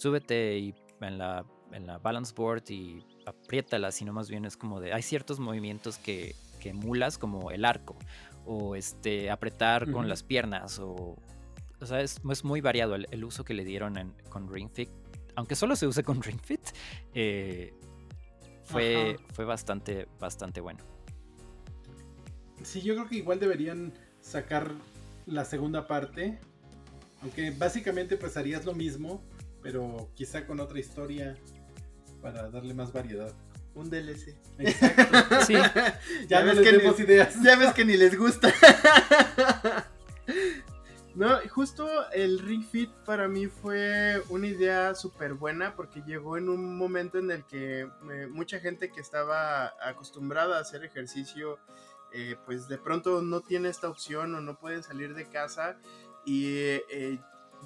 [0.00, 4.80] súbete y en la, en la balance board y apriétala, sino más bien es como
[4.80, 7.96] de hay ciertos movimientos que, que emulas como el arco
[8.46, 11.16] o este apretar con las piernas o
[11.80, 14.88] o sea es, es muy variado el, uso que le dieron con Ring Fit
[15.36, 16.62] aunque solo se use con Ring Fit
[17.14, 17.74] eh,
[18.64, 20.84] fue, fue bastante bastante bueno.
[22.62, 24.72] Sí, yo creo que igual deberían sacar
[25.26, 26.38] la segunda parte
[27.22, 29.22] Aunque básicamente pues harías lo mismo,
[29.62, 31.36] pero quizá con otra historia
[32.22, 33.32] para darle más variedad.
[33.74, 34.36] Un DLC.
[34.58, 35.36] Exacto.
[35.46, 35.54] Sí,
[36.28, 37.36] ya, ves ves que que ni- ideas.
[37.42, 38.52] Ya ves que ni les gusta.
[41.14, 46.48] No, justo el Ring Fit para mí fue una idea súper buena porque llegó en
[46.48, 51.58] un momento en el que eh, mucha gente que estaba acostumbrada a hacer ejercicio,
[52.12, 55.78] eh, pues de pronto no tiene esta opción o no pueden salir de casa.
[56.24, 56.46] Y
[56.90, 57.18] eh,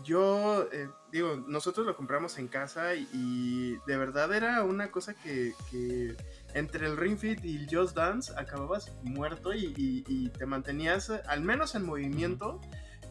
[0.03, 5.53] yo, eh, digo, nosotros lo compramos en casa y, de verdad era una cosa que,
[5.71, 6.17] que
[6.55, 11.11] entre el Ring Fit y el Just Dance acababas muerto y, y- y te mantenías
[11.11, 12.61] eh, al menos en movimiento.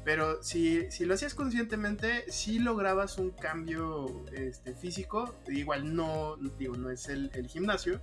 [0.05, 5.33] Pero si, si lo hacías conscientemente, sí lograbas un cambio este, físico.
[5.47, 8.01] Igual no, digo, no es el, el gimnasio,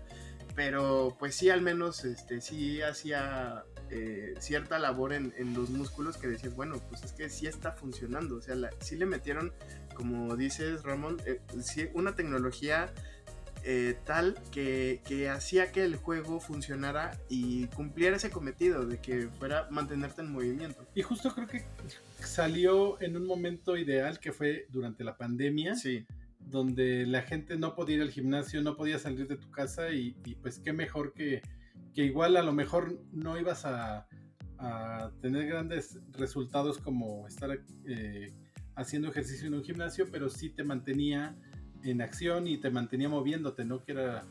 [0.54, 6.16] pero pues sí al menos este, sí hacía eh, cierta labor en, en los músculos
[6.16, 8.36] que decías, bueno, pues es que sí está funcionando.
[8.36, 9.52] O sea, la- sí le metieron,
[9.94, 12.92] como dices Ramón, eh, sí, una tecnología
[13.62, 19.28] eh, tal que, que hacía que el juego funcionara y cumpliera ese cometido de que
[19.38, 20.86] fuera mantenerte en movimiento.
[20.94, 21.64] Y justo creo que
[22.24, 26.06] salió en un momento ideal que fue durante la pandemia, Sí,
[26.38, 30.16] donde la gente no podía ir al gimnasio, no podía salir de tu casa y,
[30.24, 31.42] y, pues qué mejor que,
[31.94, 34.06] que igual a lo mejor no ibas a,
[35.22, 37.50] tener grandes resultados como estar
[37.86, 38.30] eh,
[38.74, 41.34] haciendo ejercicio en un gimnasio, pero sí te mantenía
[41.82, 43.82] en acción y te mantenía moviéndote, ¿no?
[43.82, 44.22] Que era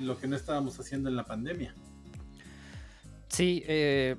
[0.00, 1.72] lo que no estábamos haciendo en la pandemia.
[3.28, 4.16] sí, eh,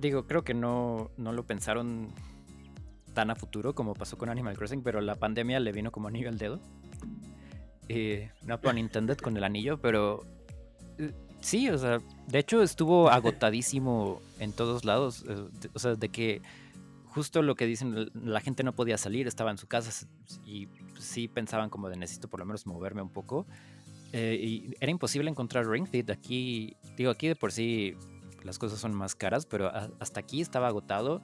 [0.00, 2.08] digo, creo que no, no lo pensaron
[3.14, 6.28] tan a futuro como pasó con Animal Crossing, pero la pandemia le vino como anillo
[6.28, 6.60] al dedo.
[7.88, 10.24] Eh, no pun intended con el anillo, pero
[10.98, 11.12] eh,
[11.44, 15.24] sí, o sea, de hecho estuvo agotadísimo en todos lados.
[15.28, 16.42] eh, o sea, de que
[17.06, 20.06] justo lo que dicen, la gente no podía salir, estaba en su casa
[20.44, 20.68] y
[20.98, 23.46] sí pensaban como de necesito por lo menos moverme un poco.
[24.12, 26.10] eh, y era imposible encontrar Ring Fit.
[26.10, 27.94] Aquí, digo, aquí de por sí
[28.42, 29.70] las cosas son más caras, pero
[30.00, 31.22] hasta aquí estaba agotado.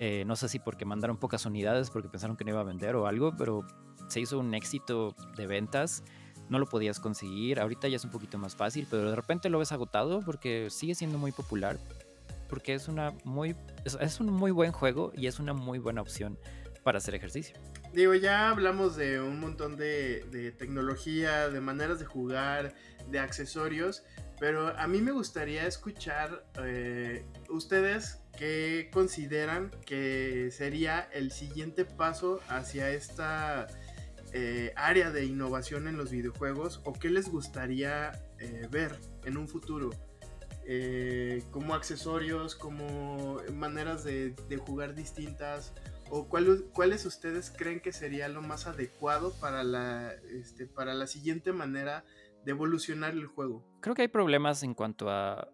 [0.00, 2.94] Eh, no sé si porque mandaron pocas unidades, porque pensaron que no iba a vender
[2.96, 3.66] o algo, pero
[4.08, 6.04] se hizo un éxito de ventas.
[6.48, 7.60] No lo podías conseguir.
[7.60, 10.94] Ahorita ya es un poquito más fácil, pero de repente lo ves agotado porque sigue
[10.94, 11.78] siendo muy popular.
[12.48, 16.38] Porque es una muy es, un muy buen juego y es una muy buena opción
[16.82, 17.54] para hacer ejercicio.
[17.92, 22.74] digo, ya hablamos de un montón de, de tecnología, de maneras de jugar,
[23.10, 24.02] de accesorios,
[24.38, 32.40] pero a mí me gustaría escuchar eh, ustedes qué consideran que sería el siguiente paso
[32.48, 33.66] hacia esta
[34.32, 39.48] eh, área de innovación en los videojuegos o qué les gustaría eh, ver en un
[39.48, 39.90] futuro.
[40.66, 45.72] Eh, como accesorios, como maneras de, jugar distintas,
[46.10, 51.06] o cuál- cuáles ustedes creen que sería lo más adecuado para la, este, para la
[51.06, 52.04] siguiente manera
[52.44, 53.64] de evolucionar el juego.
[53.80, 55.48] Creo que hay problemas en cuanto a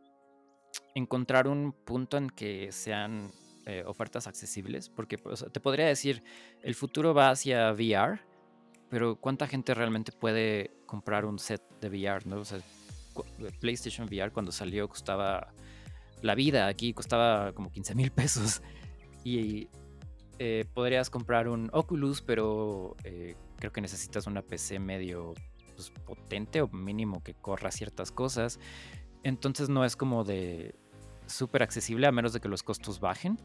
[0.97, 3.31] encontrar un punto en que sean
[3.87, 6.23] ofertas accesibles, porque sea, te podría decir,
[6.63, 8.21] el futuro va hacia VR,
[8.95, 12.25] pero ¿cuánta gente realmente puede comprar un set de VR?
[12.27, 12.37] ¿no?
[12.37, 12.61] O sea,
[13.13, 13.25] cu-
[13.59, 15.53] PlayStation VR cuando salió costaba
[16.23, 18.63] la vida aquí, costaba como 15 mil pesos.
[19.25, 19.69] Y
[20.39, 25.35] eh, podrías comprar un Oculus, pero eh, creo que necesitas una PC medio
[25.75, 28.61] pues, potente o mínimo que corra ciertas cosas.
[29.25, 30.77] Entonces no es como de
[31.27, 33.41] súper accesible a menos de que los costos bajen.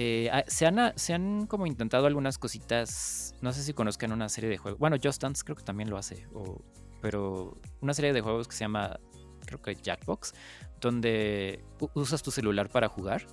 [0.00, 4.28] Eh, ah, se, han, se han como intentado algunas cositas, no sé si conozcan una
[4.28, 6.62] serie de juegos, bueno, Just Dance creo que también lo hace, o-
[7.02, 9.00] pero una serie de juegos que se llama,
[9.44, 10.34] creo que Jackbox,
[10.80, 13.26] donde usas tu celular para jugar.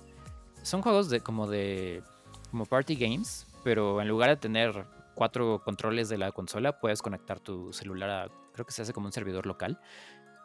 [0.62, 2.02] Son juegos de como de
[2.50, 7.38] como party games, pero en lugar de tener cuatro controles de la consola, puedes conectar
[7.38, 9.78] tu celular a, creo que se hace como un servidor local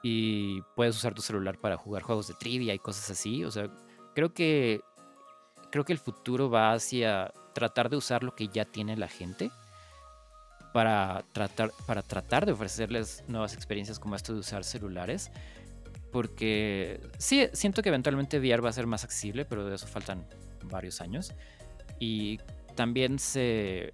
[0.03, 3.43] y puedes usar tu celular para jugar juegos de trivia y cosas así.
[3.43, 3.71] O sea,
[4.15, 4.81] creo que
[5.71, 9.51] creo que el futuro va hacia tratar de usar lo que ya tiene la gente
[10.73, 15.31] para tratar, para tratar de ofrecerles nuevas experiencias como esto de usar celulares.
[16.11, 20.27] Porque sí, siento que eventualmente VR va a ser más accesible, pero de eso faltan
[20.63, 21.33] varios años.
[21.99, 22.39] Y
[22.75, 23.93] también se.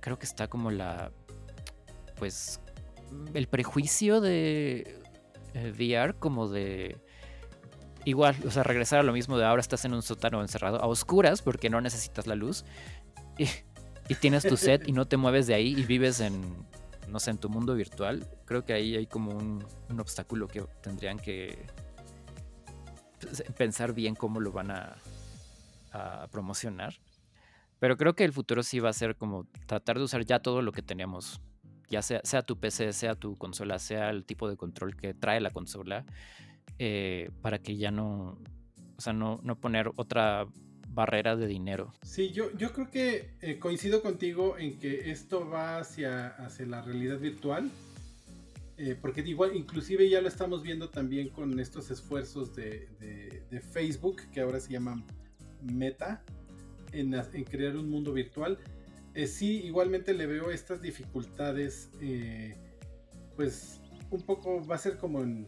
[0.00, 1.10] Creo que está como la.
[2.16, 2.60] Pues.
[3.32, 5.00] El prejuicio de
[5.54, 6.96] eh, VR, como de.
[8.04, 10.86] Igual, o sea, regresar a lo mismo de ahora estás en un sótano encerrado a
[10.86, 12.64] oscuras porque no necesitas la luz.
[13.38, 16.42] Y, tienes tu set y no te mueves de ahí y vives en,
[17.08, 18.28] no sé, en tu mundo virtual.
[18.44, 19.64] Creo que ahí hay como un,
[19.98, 21.66] obstáculo que tendrían que
[23.56, 24.96] pensar bien cómo lo van a,
[25.92, 26.94] a promocionar.
[27.78, 30.60] Pero creo que el futuro sí va a ser como tratar de usar ya todo
[30.60, 31.40] lo que teníamos.
[31.88, 35.40] Ya sea, sea tu PC, sea tu consola, sea el tipo de control que trae
[35.40, 36.04] la consola.
[36.78, 38.38] Eh, para que ya no.
[38.96, 40.46] O sea, no, no poner otra
[40.88, 41.92] barrera de dinero.
[42.02, 46.82] Sí, yo, yo creo que eh, coincido contigo en que esto va hacia, hacia la
[46.82, 47.70] realidad virtual.
[48.76, 52.88] Eh, porque igual, inclusive ya lo estamos viendo también con estos esfuerzos de,
[53.50, 55.04] de, Facebook, que ahora se llama
[55.62, 56.24] Meta,
[56.90, 58.58] en, en crear un mundo virtual.
[59.28, 61.88] Sí, igualmente le veo estas dificultades,
[63.36, 65.46] pues un poco va a ser como en,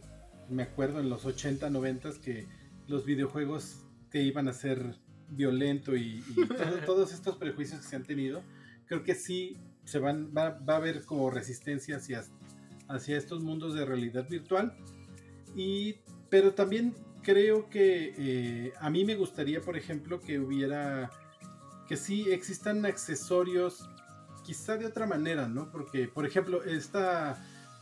[0.49, 2.47] me acuerdo en los 80, 90 que
[2.87, 4.95] los videojuegos te iban a ser
[5.29, 6.23] violento y,
[6.85, 8.43] todos estos prejuicios que se han tenido,
[8.85, 12.23] creo que sí se van, va, a haber como resistencia hacia,
[12.87, 14.77] hacia estos mundos de realidad virtual.
[15.55, 16.93] Y, pero también
[17.23, 21.09] creo que eh, a mí me gustaría, por ejemplo, que hubiera,
[21.87, 23.89] que sí existan accesorios,
[24.43, 25.71] quizá de otra manera, ¿no?
[25.71, 27.37] Porque, por ejemplo, esta,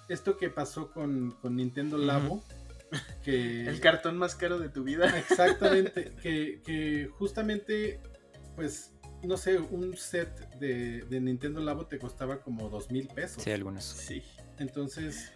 [0.09, 2.43] esto que pasó con, con Nintendo Labo,
[3.25, 5.17] el cartón más caro de tu vida.
[5.17, 7.99] Exactamente, que, justamente,
[8.55, 8.91] pues,
[9.23, 13.43] no sé, un set de, Nintendo Labo te costaba como dos mil pesos.
[13.43, 13.83] Sí, algunos.
[13.83, 14.23] Sí.
[14.59, 15.31] Entonces,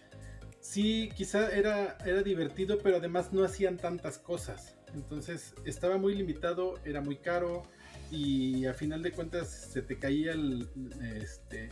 [0.60, 4.76] sí, quizá era, era divertido, pero además no hacían tantas cosas.
[4.94, 7.64] Entonces, estaba muy limitado, era muy caro
[8.10, 10.68] y a final de cuentas se te caía el,
[11.16, 11.70] este,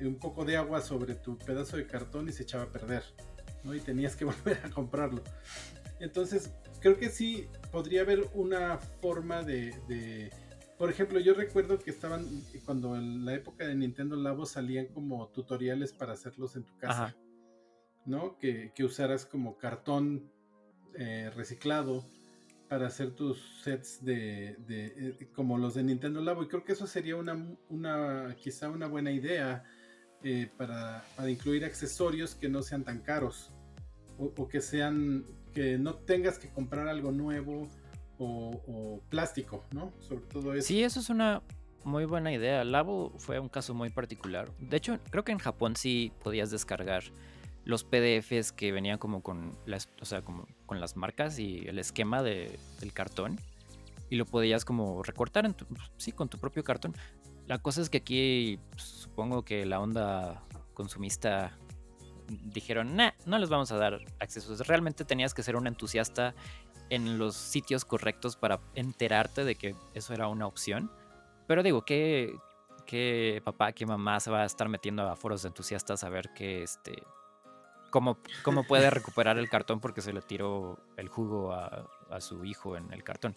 [0.00, 3.04] un poco de agua sobre tu pedazo de cartón y se echaba a perder.
[3.64, 5.22] Y tenías que volver a comprarlo.
[6.00, 6.50] Entonces,
[6.80, 10.30] creo que sí podría haber una forma de,
[10.76, 12.26] por ejemplo, yo recuerdo que estaban,
[12.64, 17.14] cuando en la época de Nintendo Labo salían como tutoriales para hacerlos en tu casa,
[18.04, 18.36] ¿no?
[18.38, 20.28] Que, usaras como cartón
[20.94, 22.04] eh, reciclado
[22.68, 26.86] para hacer tus sets de, eh, como los de Nintendo Labo y creo que eso
[26.86, 29.62] sería una, una quizá una buena idea
[30.24, 33.50] eh, para, incluir accesorios que no sean tan caros
[34.18, 37.68] o, que sean que no tengas que comprar algo nuevo
[38.18, 39.92] o, plástico, ¿no?
[39.98, 40.68] Sobre todo eso.
[40.68, 41.42] Sí, eso es una
[41.84, 42.62] muy buena idea.
[42.62, 44.48] Labo fue un caso muy particular.
[44.60, 47.02] De hecho, creo que en Japón sí podías descargar
[47.64, 49.88] los PDFs que venían como con las,
[50.96, 53.38] marcas y el esquema de, del cartón
[54.10, 55.56] y lo podías como recortar en
[55.96, 56.94] sí, con tu propio cartón.
[57.46, 60.42] La cosa es que aquí pues, supongo que la onda
[60.74, 61.56] consumista
[62.28, 64.66] dijeron, nah, no les vamos a dar accesos.
[64.66, 66.34] Realmente tenías que ser un entusiasta
[66.90, 70.90] en los sitios correctos para enterarte de que eso era una opción.
[71.46, 72.34] Pero digo, ¿qué,
[72.86, 76.30] qué papá, qué mamá se va a estar metiendo a foros de entusiastas a ver
[76.34, 77.02] que este...
[77.90, 81.88] Cómo, cómo puede recuperar el cartón porque se le tiró el jugo a,
[82.20, 83.36] su hijo en el cartón.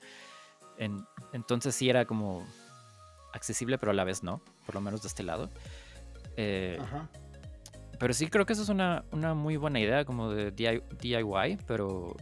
[1.32, 2.45] entonces sí era como
[3.36, 5.49] accesible, pero a la vez no, por lo menos de este lado.
[6.38, 6.79] Eh,
[7.99, 12.15] pero sí creo que eso es una, muy buena idea como de DIY, pero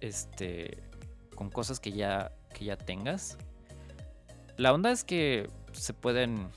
[0.00, 0.82] este
[1.34, 3.38] con cosas que ya, que ya tengas.
[4.56, 6.48] La onda es que se pueden,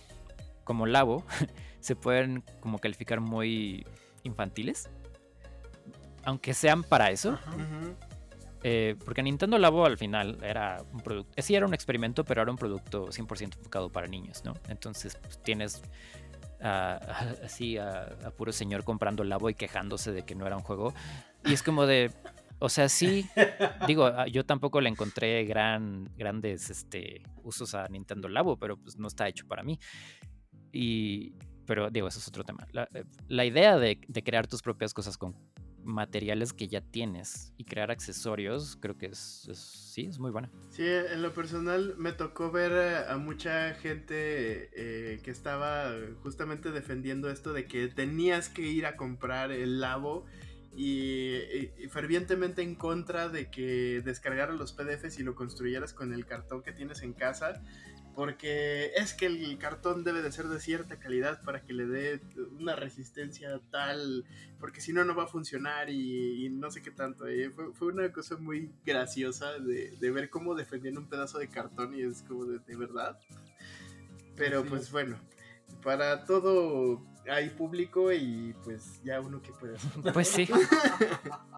[0.65, 1.23] como Labo,
[1.79, 3.85] se pueden como calificar muy
[4.23, 4.89] infantiles.
[6.25, 7.37] Aunque sean para eso.
[8.65, 12.41] Eh, porque Nintendo Labo al final era un producto, eh, sí era un experimento, pero
[12.41, 14.53] era un producto 100% enfocado para niños, ¿no?
[14.69, 15.81] Entonces pues, tienes
[16.61, 20.93] así a, puro señor comprando Labo y quejándose de que no era un juego.
[21.43, 22.09] Y es como de,
[22.59, 23.27] o sea, sí,
[23.87, 28.97] digo, ah, yo tampoco le encontré gran, grandes este, usos a Nintendo Labo, pero pues
[28.97, 29.77] no está hecho para mí.
[30.71, 31.33] Y,
[31.65, 32.65] pero digo, eso es otro tema.
[32.71, 35.35] La, eh, idea de, de, crear tus propias cosas con
[35.83, 40.49] materiales que ya tienes y crear accesorios, creo que es, sí, es muy buena.
[40.69, 47.29] Sí, en lo personal me tocó ver a mucha gente eh, que estaba justamente defendiendo
[47.29, 50.25] esto de que tenías que ir a comprar el labo
[50.75, 56.25] y, y, fervientemente en contra de que descargaras los PDFs y lo construyeras con el
[56.25, 57.61] cartón que tienes en casa
[58.15, 62.21] porque es que el cartón debe de ser de cierta calidad para que le dé
[62.59, 64.25] una resistencia tal,
[64.59, 67.27] porque si no, no va a funcionar y, no sé qué tanto.
[67.27, 72.01] Eh, fue, una cosa muy graciosa de, ver cómo defendían un pedazo de cartón y
[72.01, 73.19] es como de, verdad.
[74.35, 75.17] Pero pues bueno,
[75.81, 79.91] para todo hay público y pues ya uno que puede hacer.
[80.13, 80.47] Pues sí.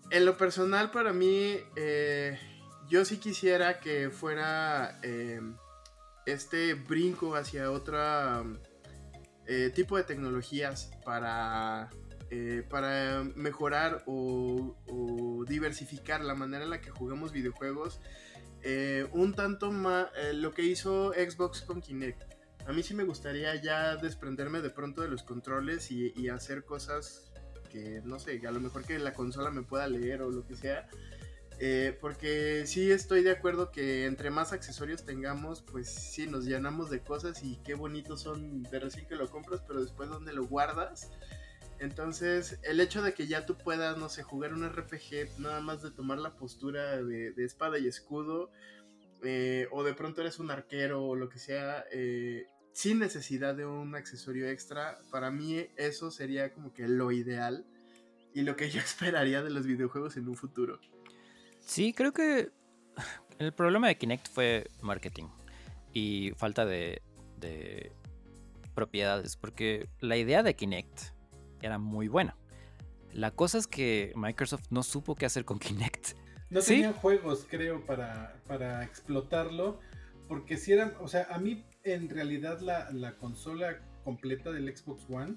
[0.09, 2.39] en lo personal para mí, eh,
[2.87, 4.99] yo sí quisiera que fuera...
[5.03, 5.41] Eh,
[6.25, 7.99] este brinco hacia otro
[9.47, 11.89] eh, tipo de tecnologías para,
[12.31, 14.75] eh, para mejorar o,
[15.47, 17.99] diversificar la manera en la que jugamos videojuegos.
[18.63, 22.23] eh, un tanto más lo que hizo Xbox con Kinect.
[22.65, 27.31] A mí sí me gustaría ya desprenderme de pronto de los controles y, hacer cosas
[27.71, 30.55] que, no sé, a lo mejor que la consola me pueda leer o lo que
[30.55, 30.89] sea.
[31.59, 36.89] Eh, porque sí estoy de acuerdo que entre más accesorios tengamos, pues sí nos llenamos
[36.89, 40.45] de cosas y qué bonitos son de recién que lo compras, pero después donde lo
[40.45, 41.11] guardas.
[41.79, 45.81] Entonces, el hecho de que ya tú puedas, no sé, jugar un RPG, nada más
[45.81, 48.49] de tomar la postura de, espada y escudo,
[49.23, 53.65] eh, o de pronto eres un arquero o lo que sea, eh, sin necesidad de
[53.65, 57.65] un accesorio extra, para mí eso sería como que lo ideal
[58.33, 60.79] y lo que yo esperaría de los videojuegos en un futuro.
[61.65, 62.51] Sí, creo que
[63.39, 65.25] el problema de Kinect fue marketing
[65.93, 67.01] y falta de,
[67.39, 67.91] de
[68.73, 71.15] propiedades, porque la idea de Kinect
[71.61, 72.37] era muy buena.
[73.11, 76.15] La cosa es que Microsoft no supo qué hacer con Kinect.
[76.49, 79.79] No tenían juegos, creo, para, para explotarlo.
[80.27, 85.35] Porque si eran, o sea, a mí en realidad la, consola completa del Xbox One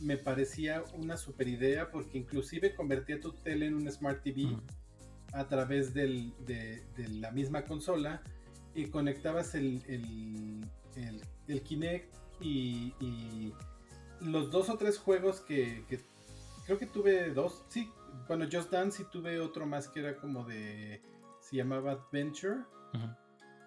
[0.00, 4.56] me parecía una super idea porque inclusive convertía tu tele en un Smart TV
[5.32, 6.32] a través de,
[6.96, 8.22] la misma consola
[8.74, 9.82] y conectabas el,
[11.46, 13.52] el, Kinect y,
[14.20, 15.84] los dos o tres juegos que,
[16.64, 17.90] creo que tuve dos, sí,
[18.28, 21.02] bueno, Just Dance y tuve otro más que era como de,
[21.40, 22.60] se llamaba Adventure.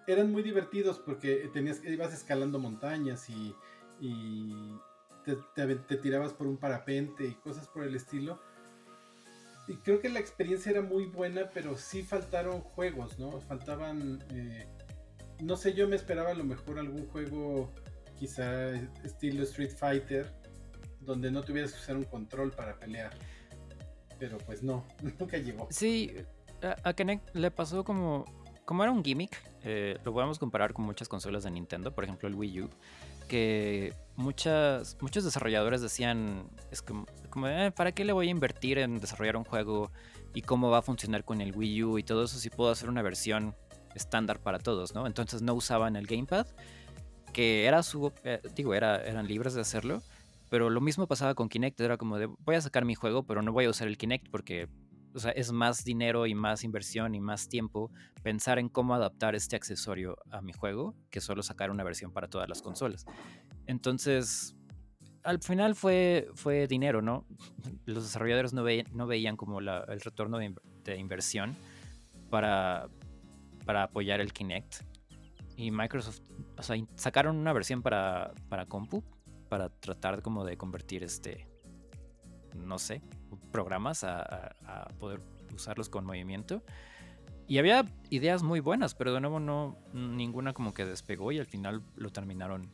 [0.06, 3.54] Eran muy divertidos porque tenías, ibas escalando montañas y,
[5.24, 8.40] te, tirabas por un parapente y cosas por el estilo.
[9.68, 13.40] Y creo que la experiencia era muy buena, pero sí faltaron juegos, ¿no?
[13.40, 14.66] Faltaban, eh,
[15.40, 17.72] no sé, yo me esperaba a lo mejor algún juego
[18.18, 18.70] quizá
[19.04, 20.32] estilo Street Fighter
[21.00, 23.12] donde no tuvieras que usar un control para pelear.
[24.18, 24.84] Pero pues no,
[25.18, 25.68] nunca llegó.
[25.70, 26.12] Sí,
[26.82, 28.24] a, Kinect le pasó como,
[28.64, 32.28] como era un gimmick, eh, lo podemos comparar con muchas consolas de Nintendo, por ejemplo
[32.28, 32.70] el Wii U,
[33.26, 37.06] que muchas, muchos desarrolladores decían, es como,
[37.46, 39.90] eh, ¿para qué le voy a invertir en desarrollar un juego
[40.34, 42.88] y cómo va a funcionar con el Wii U y todo eso si puedo hacer
[42.88, 43.54] una versión
[43.94, 45.06] estándar para todos, ¿no?
[45.06, 46.46] Entonces no usaban el gamepad,
[47.32, 50.02] que era su, eh, digo, era, eran libres de hacerlo,
[50.50, 53.42] pero lo mismo pasaba con Kinect, era como de voy a sacar mi juego, pero
[53.42, 54.68] no voy a usar el Kinect porque
[55.16, 57.90] o sea, es más dinero y más inversión y más tiempo
[58.22, 62.28] pensar en cómo adaptar este accesorio a mi juego que solo sacar una versión para
[62.28, 63.06] todas las consolas.
[63.66, 64.54] Entonces,
[65.22, 67.24] al final fue, fue dinero, ¿no?
[67.86, 68.62] Los desarrolladores no,
[68.92, 71.56] no veían como el retorno de, inversión
[72.28, 72.88] para,
[73.64, 74.84] para apoyar el Kinect.
[75.56, 76.20] Y Microsoft,
[76.58, 79.02] o sea, sacaron una versión para, para compu,
[79.48, 81.48] para tratar como de convertir este,
[82.56, 83.02] no sé,
[83.52, 84.54] programas a,
[84.98, 85.20] poder
[85.54, 86.62] usarlos con movimiento.
[87.48, 91.46] Y había ideas muy buenas, pero de nuevo no, ninguna como que despegó y al
[91.46, 92.72] final lo terminaron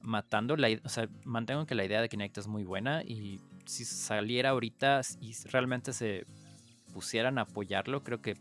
[0.00, 0.56] matando.
[0.56, 4.50] La, o sea, mantengo que la idea de Kinect es muy buena y si saliera
[4.50, 6.24] ahorita y realmente se
[6.94, 8.36] pusieran a apoyarlo, creo que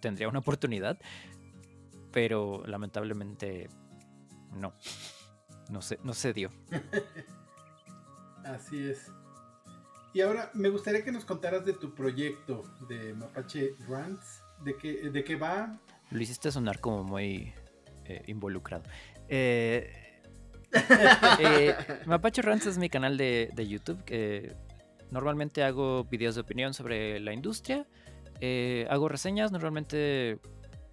[0.00, 0.98] tendría una oportunidad.
[2.10, 3.68] Pero lamentablemente
[4.52, 4.72] no.
[5.70, 6.50] No se, no se dio.
[8.44, 9.12] Así es.
[10.12, 14.42] Y ahora me gustaría que nos contaras de tu proyecto de Mapache Rants.
[14.64, 15.78] ¿De qué, de qué va?
[16.10, 17.52] Lo hiciste sonar como muy
[18.04, 18.84] eh, involucrado.
[19.28, 20.20] Eh,
[21.38, 21.74] eh,
[22.06, 24.02] Mapache Rants es mi canal de, de YouTube.
[24.04, 24.56] Que
[25.10, 27.86] normalmente hago videos de opinión sobre la industria.
[28.88, 29.52] hago reseñas.
[29.52, 30.40] Normalmente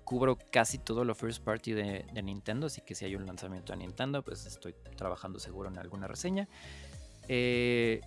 [0.06, 3.80] cubro casi todo lo first party de, Nintendo, así que si hay un lanzamiento de
[3.80, 6.48] Nintendo, pues estoy trabajando seguro en alguna reseña.
[7.28, 8.02] Eh,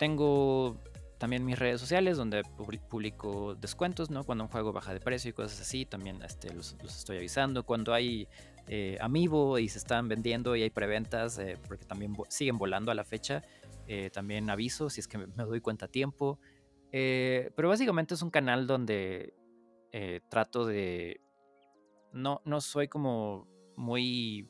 [0.00, 0.80] tengo
[1.18, 2.42] también mis redes sociales donde
[2.88, 4.24] publico descuentos, ¿no?
[4.24, 7.66] Cuando un juego baja de precio y cosas así, también este, los, estoy avisando.
[7.66, 8.26] Cuando hay
[8.66, 12.94] eh, Amiibo y se están vendiendo y hay preventas, eh, porque también siguen volando a
[12.94, 13.42] la fecha,
[13.86, 16.40] eh, también aviso si es que me, doy cuenta a tiempo.
[16.90, 19.34] pero básicamente es un canal donde
[19.92, 21.20] eh, trato de...
[22.12, 23.46] No, no soy como
[23.76, 24.48] muy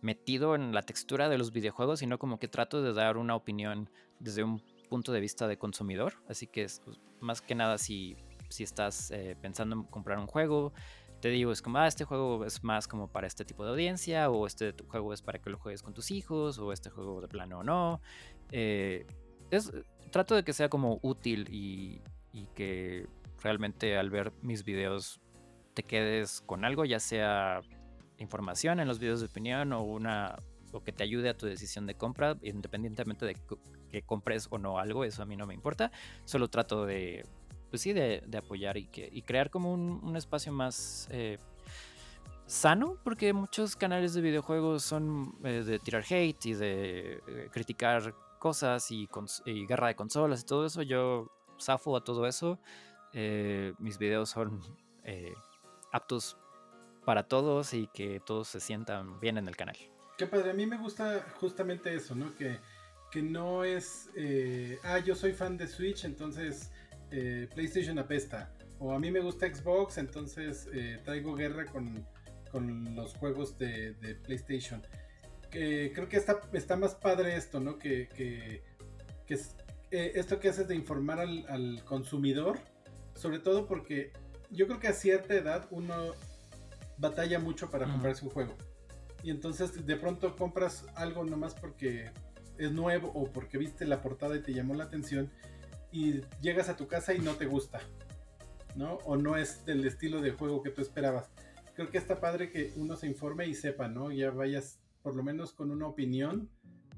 [0.00, 3.90] metido en la textura de los videojuegos, sino como que trato de dar una opinión
[4.20, 6.14] desde un punto de vista de consumidor.
[6.28, 8.16] Así que es, pues, más que nada si,
[8.48, 10.72] si estás eh, pensando en comprar un juego,
[11.20, 14.30] te digo, es como, ah, este juego es más como para este tipo de audiencia,
[14.30, 17.28] o este juego es para que lo juegues con tus hijos, o este juego de
[17.28, 18.00] plano o no.
[18.52, 19.06] Eh,
[19.50, 19.72] es,
[20.10, 22.00] trato de que sea como útil y,
[22.32, 23.08] y que
[23.42, 25.20] realmente al ver mis videos
[25.74, 27.60] te quedes con algo, ya sea
[28.18, 30.36] información en los videos de opinión o una
[30.72, 33.36] o que te ayude a tu decisión de compra, independientemente de
[33.90, 35.90] que compres o no algo, eso a mí no me importa.
[36.24, 37.24] Solo trato de
[37.70, 41.38] pues sí, de, apoyar y, que, y crear como un, espacio más eh,
[42.46, 48.14] sano, porque muchos canales de videojuegos son eh, de tirar hate y de eh, criticar
[48.38, 49.08] cosas y,
[49.44, 50.82] y, guerra de consolas y todo eso.
[50.82, 52.58] Yo zafo a todo eso.
[53.78, 54.60] mis videos son
[55.92, 56.36] aptos
[57.04, 59.76] para todos y que todos se sientan bien en el canal.
[60.18, 62.34] Qué padre, a mí me gusta justamente eso, ¿no?
[62.34, 62.58] Que,
[63.10, 64.10] que no es,
[64.84, 66.70] ah, yo soy fan de Switch, entonces
[67.10, 68.52] eh, PlayStation apesta.
[68.78, 72.06] O a mí me gusta Xbox, entonces eh, traigo guerra con,
[72.94, 73.94] los juegos de,
[74.24, 74.82] PlayStation.
[75.50, 77.78] creo que está, está más padre esto, ¿no?
[77.78, 78.62] Que, que,
[79.90, 82.58] eh, esto que haces de informar al, consumidor,
[83.14, 84.12] sobre todo porque
[84.50, 85.94] yo creo que a cierta edad uno
[86.98, 88.56] batalla mucho para comprarse un juego.
[89.22, 92.10] Y entonces de pronto compras algo nomás porque
[92.58, 95.30] es nuevo o porque viste la portada y te llamó la atención
[95.92, 97.80] y llegas a tu casa y no te gusta,
[98.76, 98.94] ¿no?
[99.04, 101.30] O no es del estilo de juego que tú esperabas.
[101.74, 104.10] Creo que está padre que uno se informe y sepa, ¿no?
[104.10, 106.50] Ya vayas por lo menos con una opinión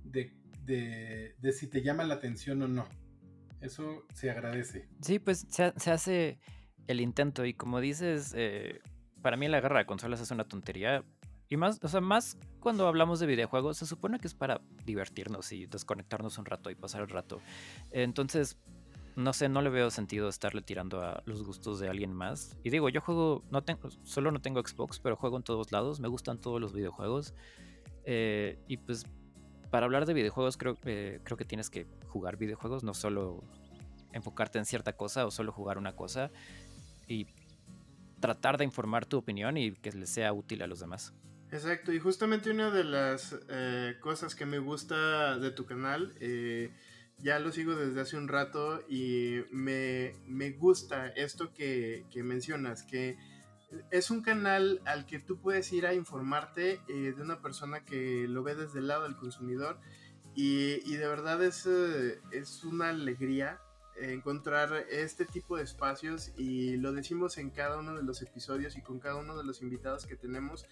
[0.04, 0.32] de,
[0.64, 2.86] de, si te llama la atención o no.
[3.60, 4.88] Eso se agradece.
[5.02, 6.38] Sí, pues se, hace
[6.86, 8.80] el intento y como dices, eh,
[9.20, 11.04] para mí la guerra de consolas es una tontería.
[11.50, 15.50] Y más, o sea, más cuando hablamos de videojuegos, se supone que es para divertirnos
[15.50, 17.40] y desconectarnos un rato y pasar el rato.
[17.90, 18.56] Entonces,
[19.16, 22.56] no sé, no le veo sentido estarle tirando a los gustos de alguien más.
[22.62, 25.98] Y digo, yo juego, no tengo, solo no tengo Xbox, pero juego en todos lados,
[25.98, 27.34] me gustan todos los videojuegos.
[28.04, 29.04] Eh, y pues
[29.72, 33.42] para hablar de videojuegos creo, eh, creo que tienes que jugar videojuegos, no solo
[34.12, 36.30] enfocarte en cierta cosa o solo jugar una cosa.
[37.08, 37.26] Y
[38.20, 41.12] tratar de informar tu opinión y que le sea útil a los demás.
[41.52, 46.14] Exacto, y justamente una de las eh, cosas que me gusta de tu canal
[47.22, 50.14] ya lo sigo desde hace un rato y me,
[50.58, 53.18] gusta esto que, mencionas, que
[53.90, 58.26] es un canal al que tú puedes ir a informarte eh, de una persona que
[58.26, 59.78] lo ve desde el lado del consumidor
[60.34, 63.60] y, de verdad es, eh, es una alegría
[64.00, 68.82] encontrar este tipo de espacios y lo decimos en cada uno de los episodios y
[68.82, 70.64] con cada uno de los invitados que tenemos,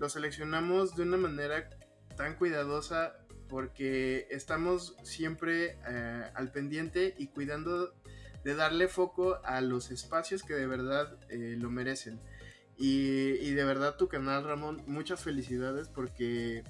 [0.00, 1.68] lo seleccionamos de una manera
[2.16, 7.92] tan cuidadosa porque estamos siempre eh, al pendiente y cuidando
[8.42, 12.18] de darle foco a los espacios que de verdad eh, lo merecen.
[12.78, 16.64] Y, de verdad tu canal, Ramón, muchas felicidades porque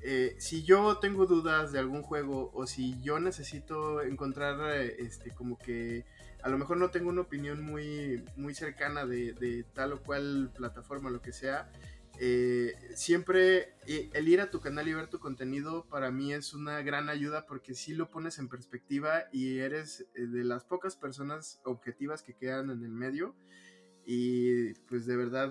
[0.00, 5.58] eh, si yo tengo dudas de algún juego o si yo necesito encontrar este como
[5.58, 6.04] que
[6.44, 10.52] a lo mejor no tengo una opinión muy, muy cercana de, de tal o cual
[10.54, 11.68] plataforma, lo que sea,
[12.22, 16.52] eh, siempre eh, el ir a tu canal y ver tu contenido para mí es
[16.52, 20.96] una gran ayuda porque si lo pones en perspectiva y eres eh, de las pocas
[20.96, 23.34] personas objetivas que quedan en el medio.
[24.04, 25.50] Y pues de verdad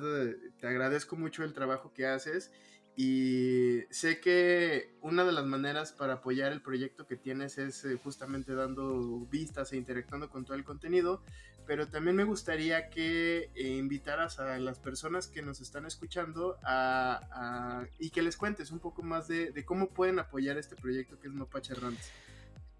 [0.59, 2.51] te agradezco mucho el trabajo que haces
[2.95, 8.53] y sé que una de las maneras para apoyar el proyecto que tienes es justamente
[8.53, 11.23] dando vistas e interactuando con todo el contenido,
[11.69, 17.85] pero también me gustaría que eh, invitaras a las personas que nos están escuchando a,
[17.99, 21.33] y que les cuentes un poco más de, cómo pueden apoyar este proyecto que es
[21.35, 22.09] Mapache Rants.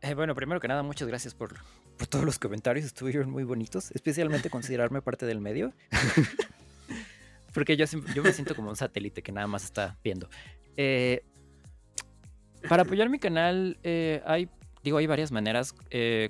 [0.02, 1.54] Eh, bueno, primero que nada, muchas gracias por,
[2.10, 5.72] todos los comentarios, estuvieron muy bonitos, especialmente considerarme parte del medio.
[7.54, 7.86] Porque yo,
[8.16, 10.32] yo me siento como un satélite que nada más está viendo.
[10.78, 11.24] Eh,
[12.68, 13.78] para apoyar mi canal,
[14.26, 14.50] hay,
[14.84, 15.76] digo, hay varias maneras.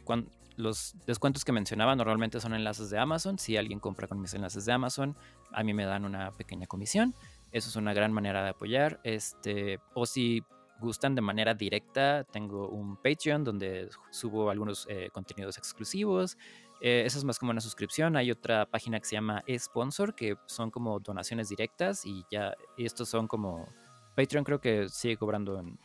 [0.03, 0.29] cuando,
[0.59, 3.39] los descuentos que mencionaba normalmente son enlaces de Amazon.
[3.39, 5.15] Si alguien compra con mis enlaces de Amazon,
[5.53, 7.15] a mí me dan una pequeña comisión.
[7.53, 8.99] Eso es una gran manera de apoyar.
[9.03, 10.43] Este, o si
[10.81, 16.37] gustan de manera directa, tengo un Patreon donde subo algunos eh, contenidos exclusivos.
[16.81, 18.17] Eh, eso es más como una suscripción.
[18.17, 23.07] Hay otra página que se llama eSponsor, que son como donaciones directas y ya estos
[23.07, 23.65] son como
[24.15, 25.77] Patreon creo que sigue cobrando en,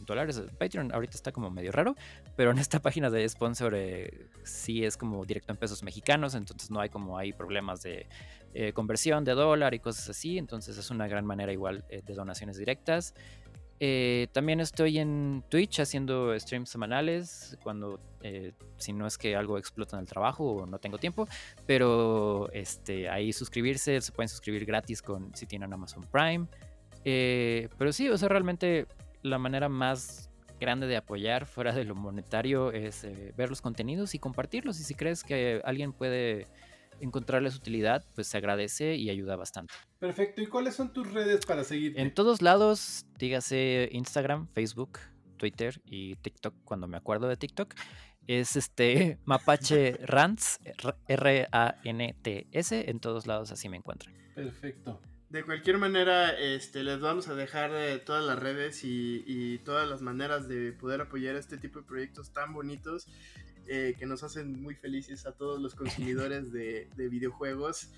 [0.00, 0.40] dólares.
[0.58, 1.96] Patreon ahorita está como medio raro,
[2.36, 6.70] pero en esta página de sponsor eh, sí es como directo en pesos mexicanos, entonces
[6.70, 8.06] no hay como hay problemas de
[8.52, 12.14] eh, conversión de dólar y cosas así, entonces es una gran manera igual eh, de
[12.14, 13.14] donaciones directas.
[14.32, 17.98] también estoy en Twitch haciendo streams semanales cuando
[18.78, 21.28] si no es que algo explota en el trabajo o no tengo tiempo,
[21.66, 26.46] pero este, ahí suscribirse, se pueden suscribir gratis con si tienen Amazon Prime.
[27.04, 28.86] Eh, pero sí, o sea, realmente
[29.22, 30.30] la manera más
[30.60, 34.80] grande de apoyar fuera de lo monetario es eh, ver los contenidos y compartirlos.
[34.80, 36.46] Y si crees que alguien puede
[37.00, 39.74] encontrarles utilidad, pues se agradece y ayuda bastante.
[39.98, 40.40] Perfecto.
[40.40, 41.98] ¿Y cuáles son tus redes para seguir?
[41.98, 44.98] En todos lados, dígase Instagram, Facebook,
[45.36, 47.74] Twitter y TikTok cuando me acuerdo de TikTok.
[48.26, 50.60] es este Mapache Rants,
[51.08, 54.14] R-A-N-T-S, en todos lados así me encuentran.
[54.34, 55.00] Perfecto.
[55.30, 60.00] De cualquier manera, este, les vamos a dejar eh, todas las redes y, todas las
[60.00, 63.08] maneras de poder apoyar este tipo de proyectos tan bonitos
[63.66, 67.90] eh, que nos hacen muy felices a todos los consumidores de, de videojuegos.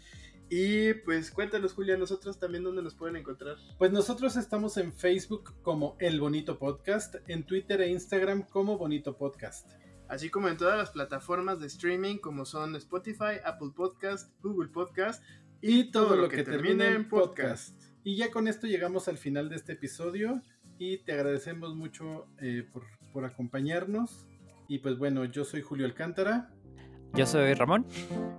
[0.49, 3.57] Y pues cuéntanos, Julia, nosotros también dónde nos pueden encontrar.
[3.79, 9.16] Pues nosotros estamos en Facebook como El Bonito Podcast, en Twitter e Instagram como Bonito
[9.16, 9.68] Podcast.
[10.09, 15.20] Así como en todas las plataformas de streaming como son Spotify, Apple Podcast, Google Podcast
[15.61, 17.80] y, todo, lo que, termine en podcast.
[18.04, 20.42] Y ya con esto llegamos al final de este episodio
[20.78, 24.26] y te agradecemos mucho eh, por, por acompañarnos.
[24.68, 26.50] Y pues bueno, yo soy Julio Alcántara.
[27.14, 27.86] Yo soy Ramón.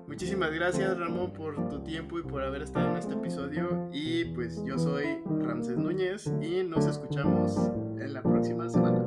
[0.07, 3.89] Muchísimas gracias Ramón por tu tiempo y por haber estado en este episodio.
[3.91, 5.05] Y pues yo soy
[5.41, 7.57] Ramses Núñez y nos escuchamos
[7.99, 9.03] en la próxima semana.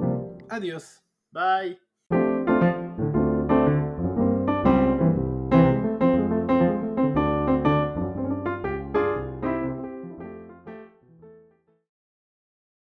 [0.48, 1.02] Adiós.
[1.30, 1.89] Bye.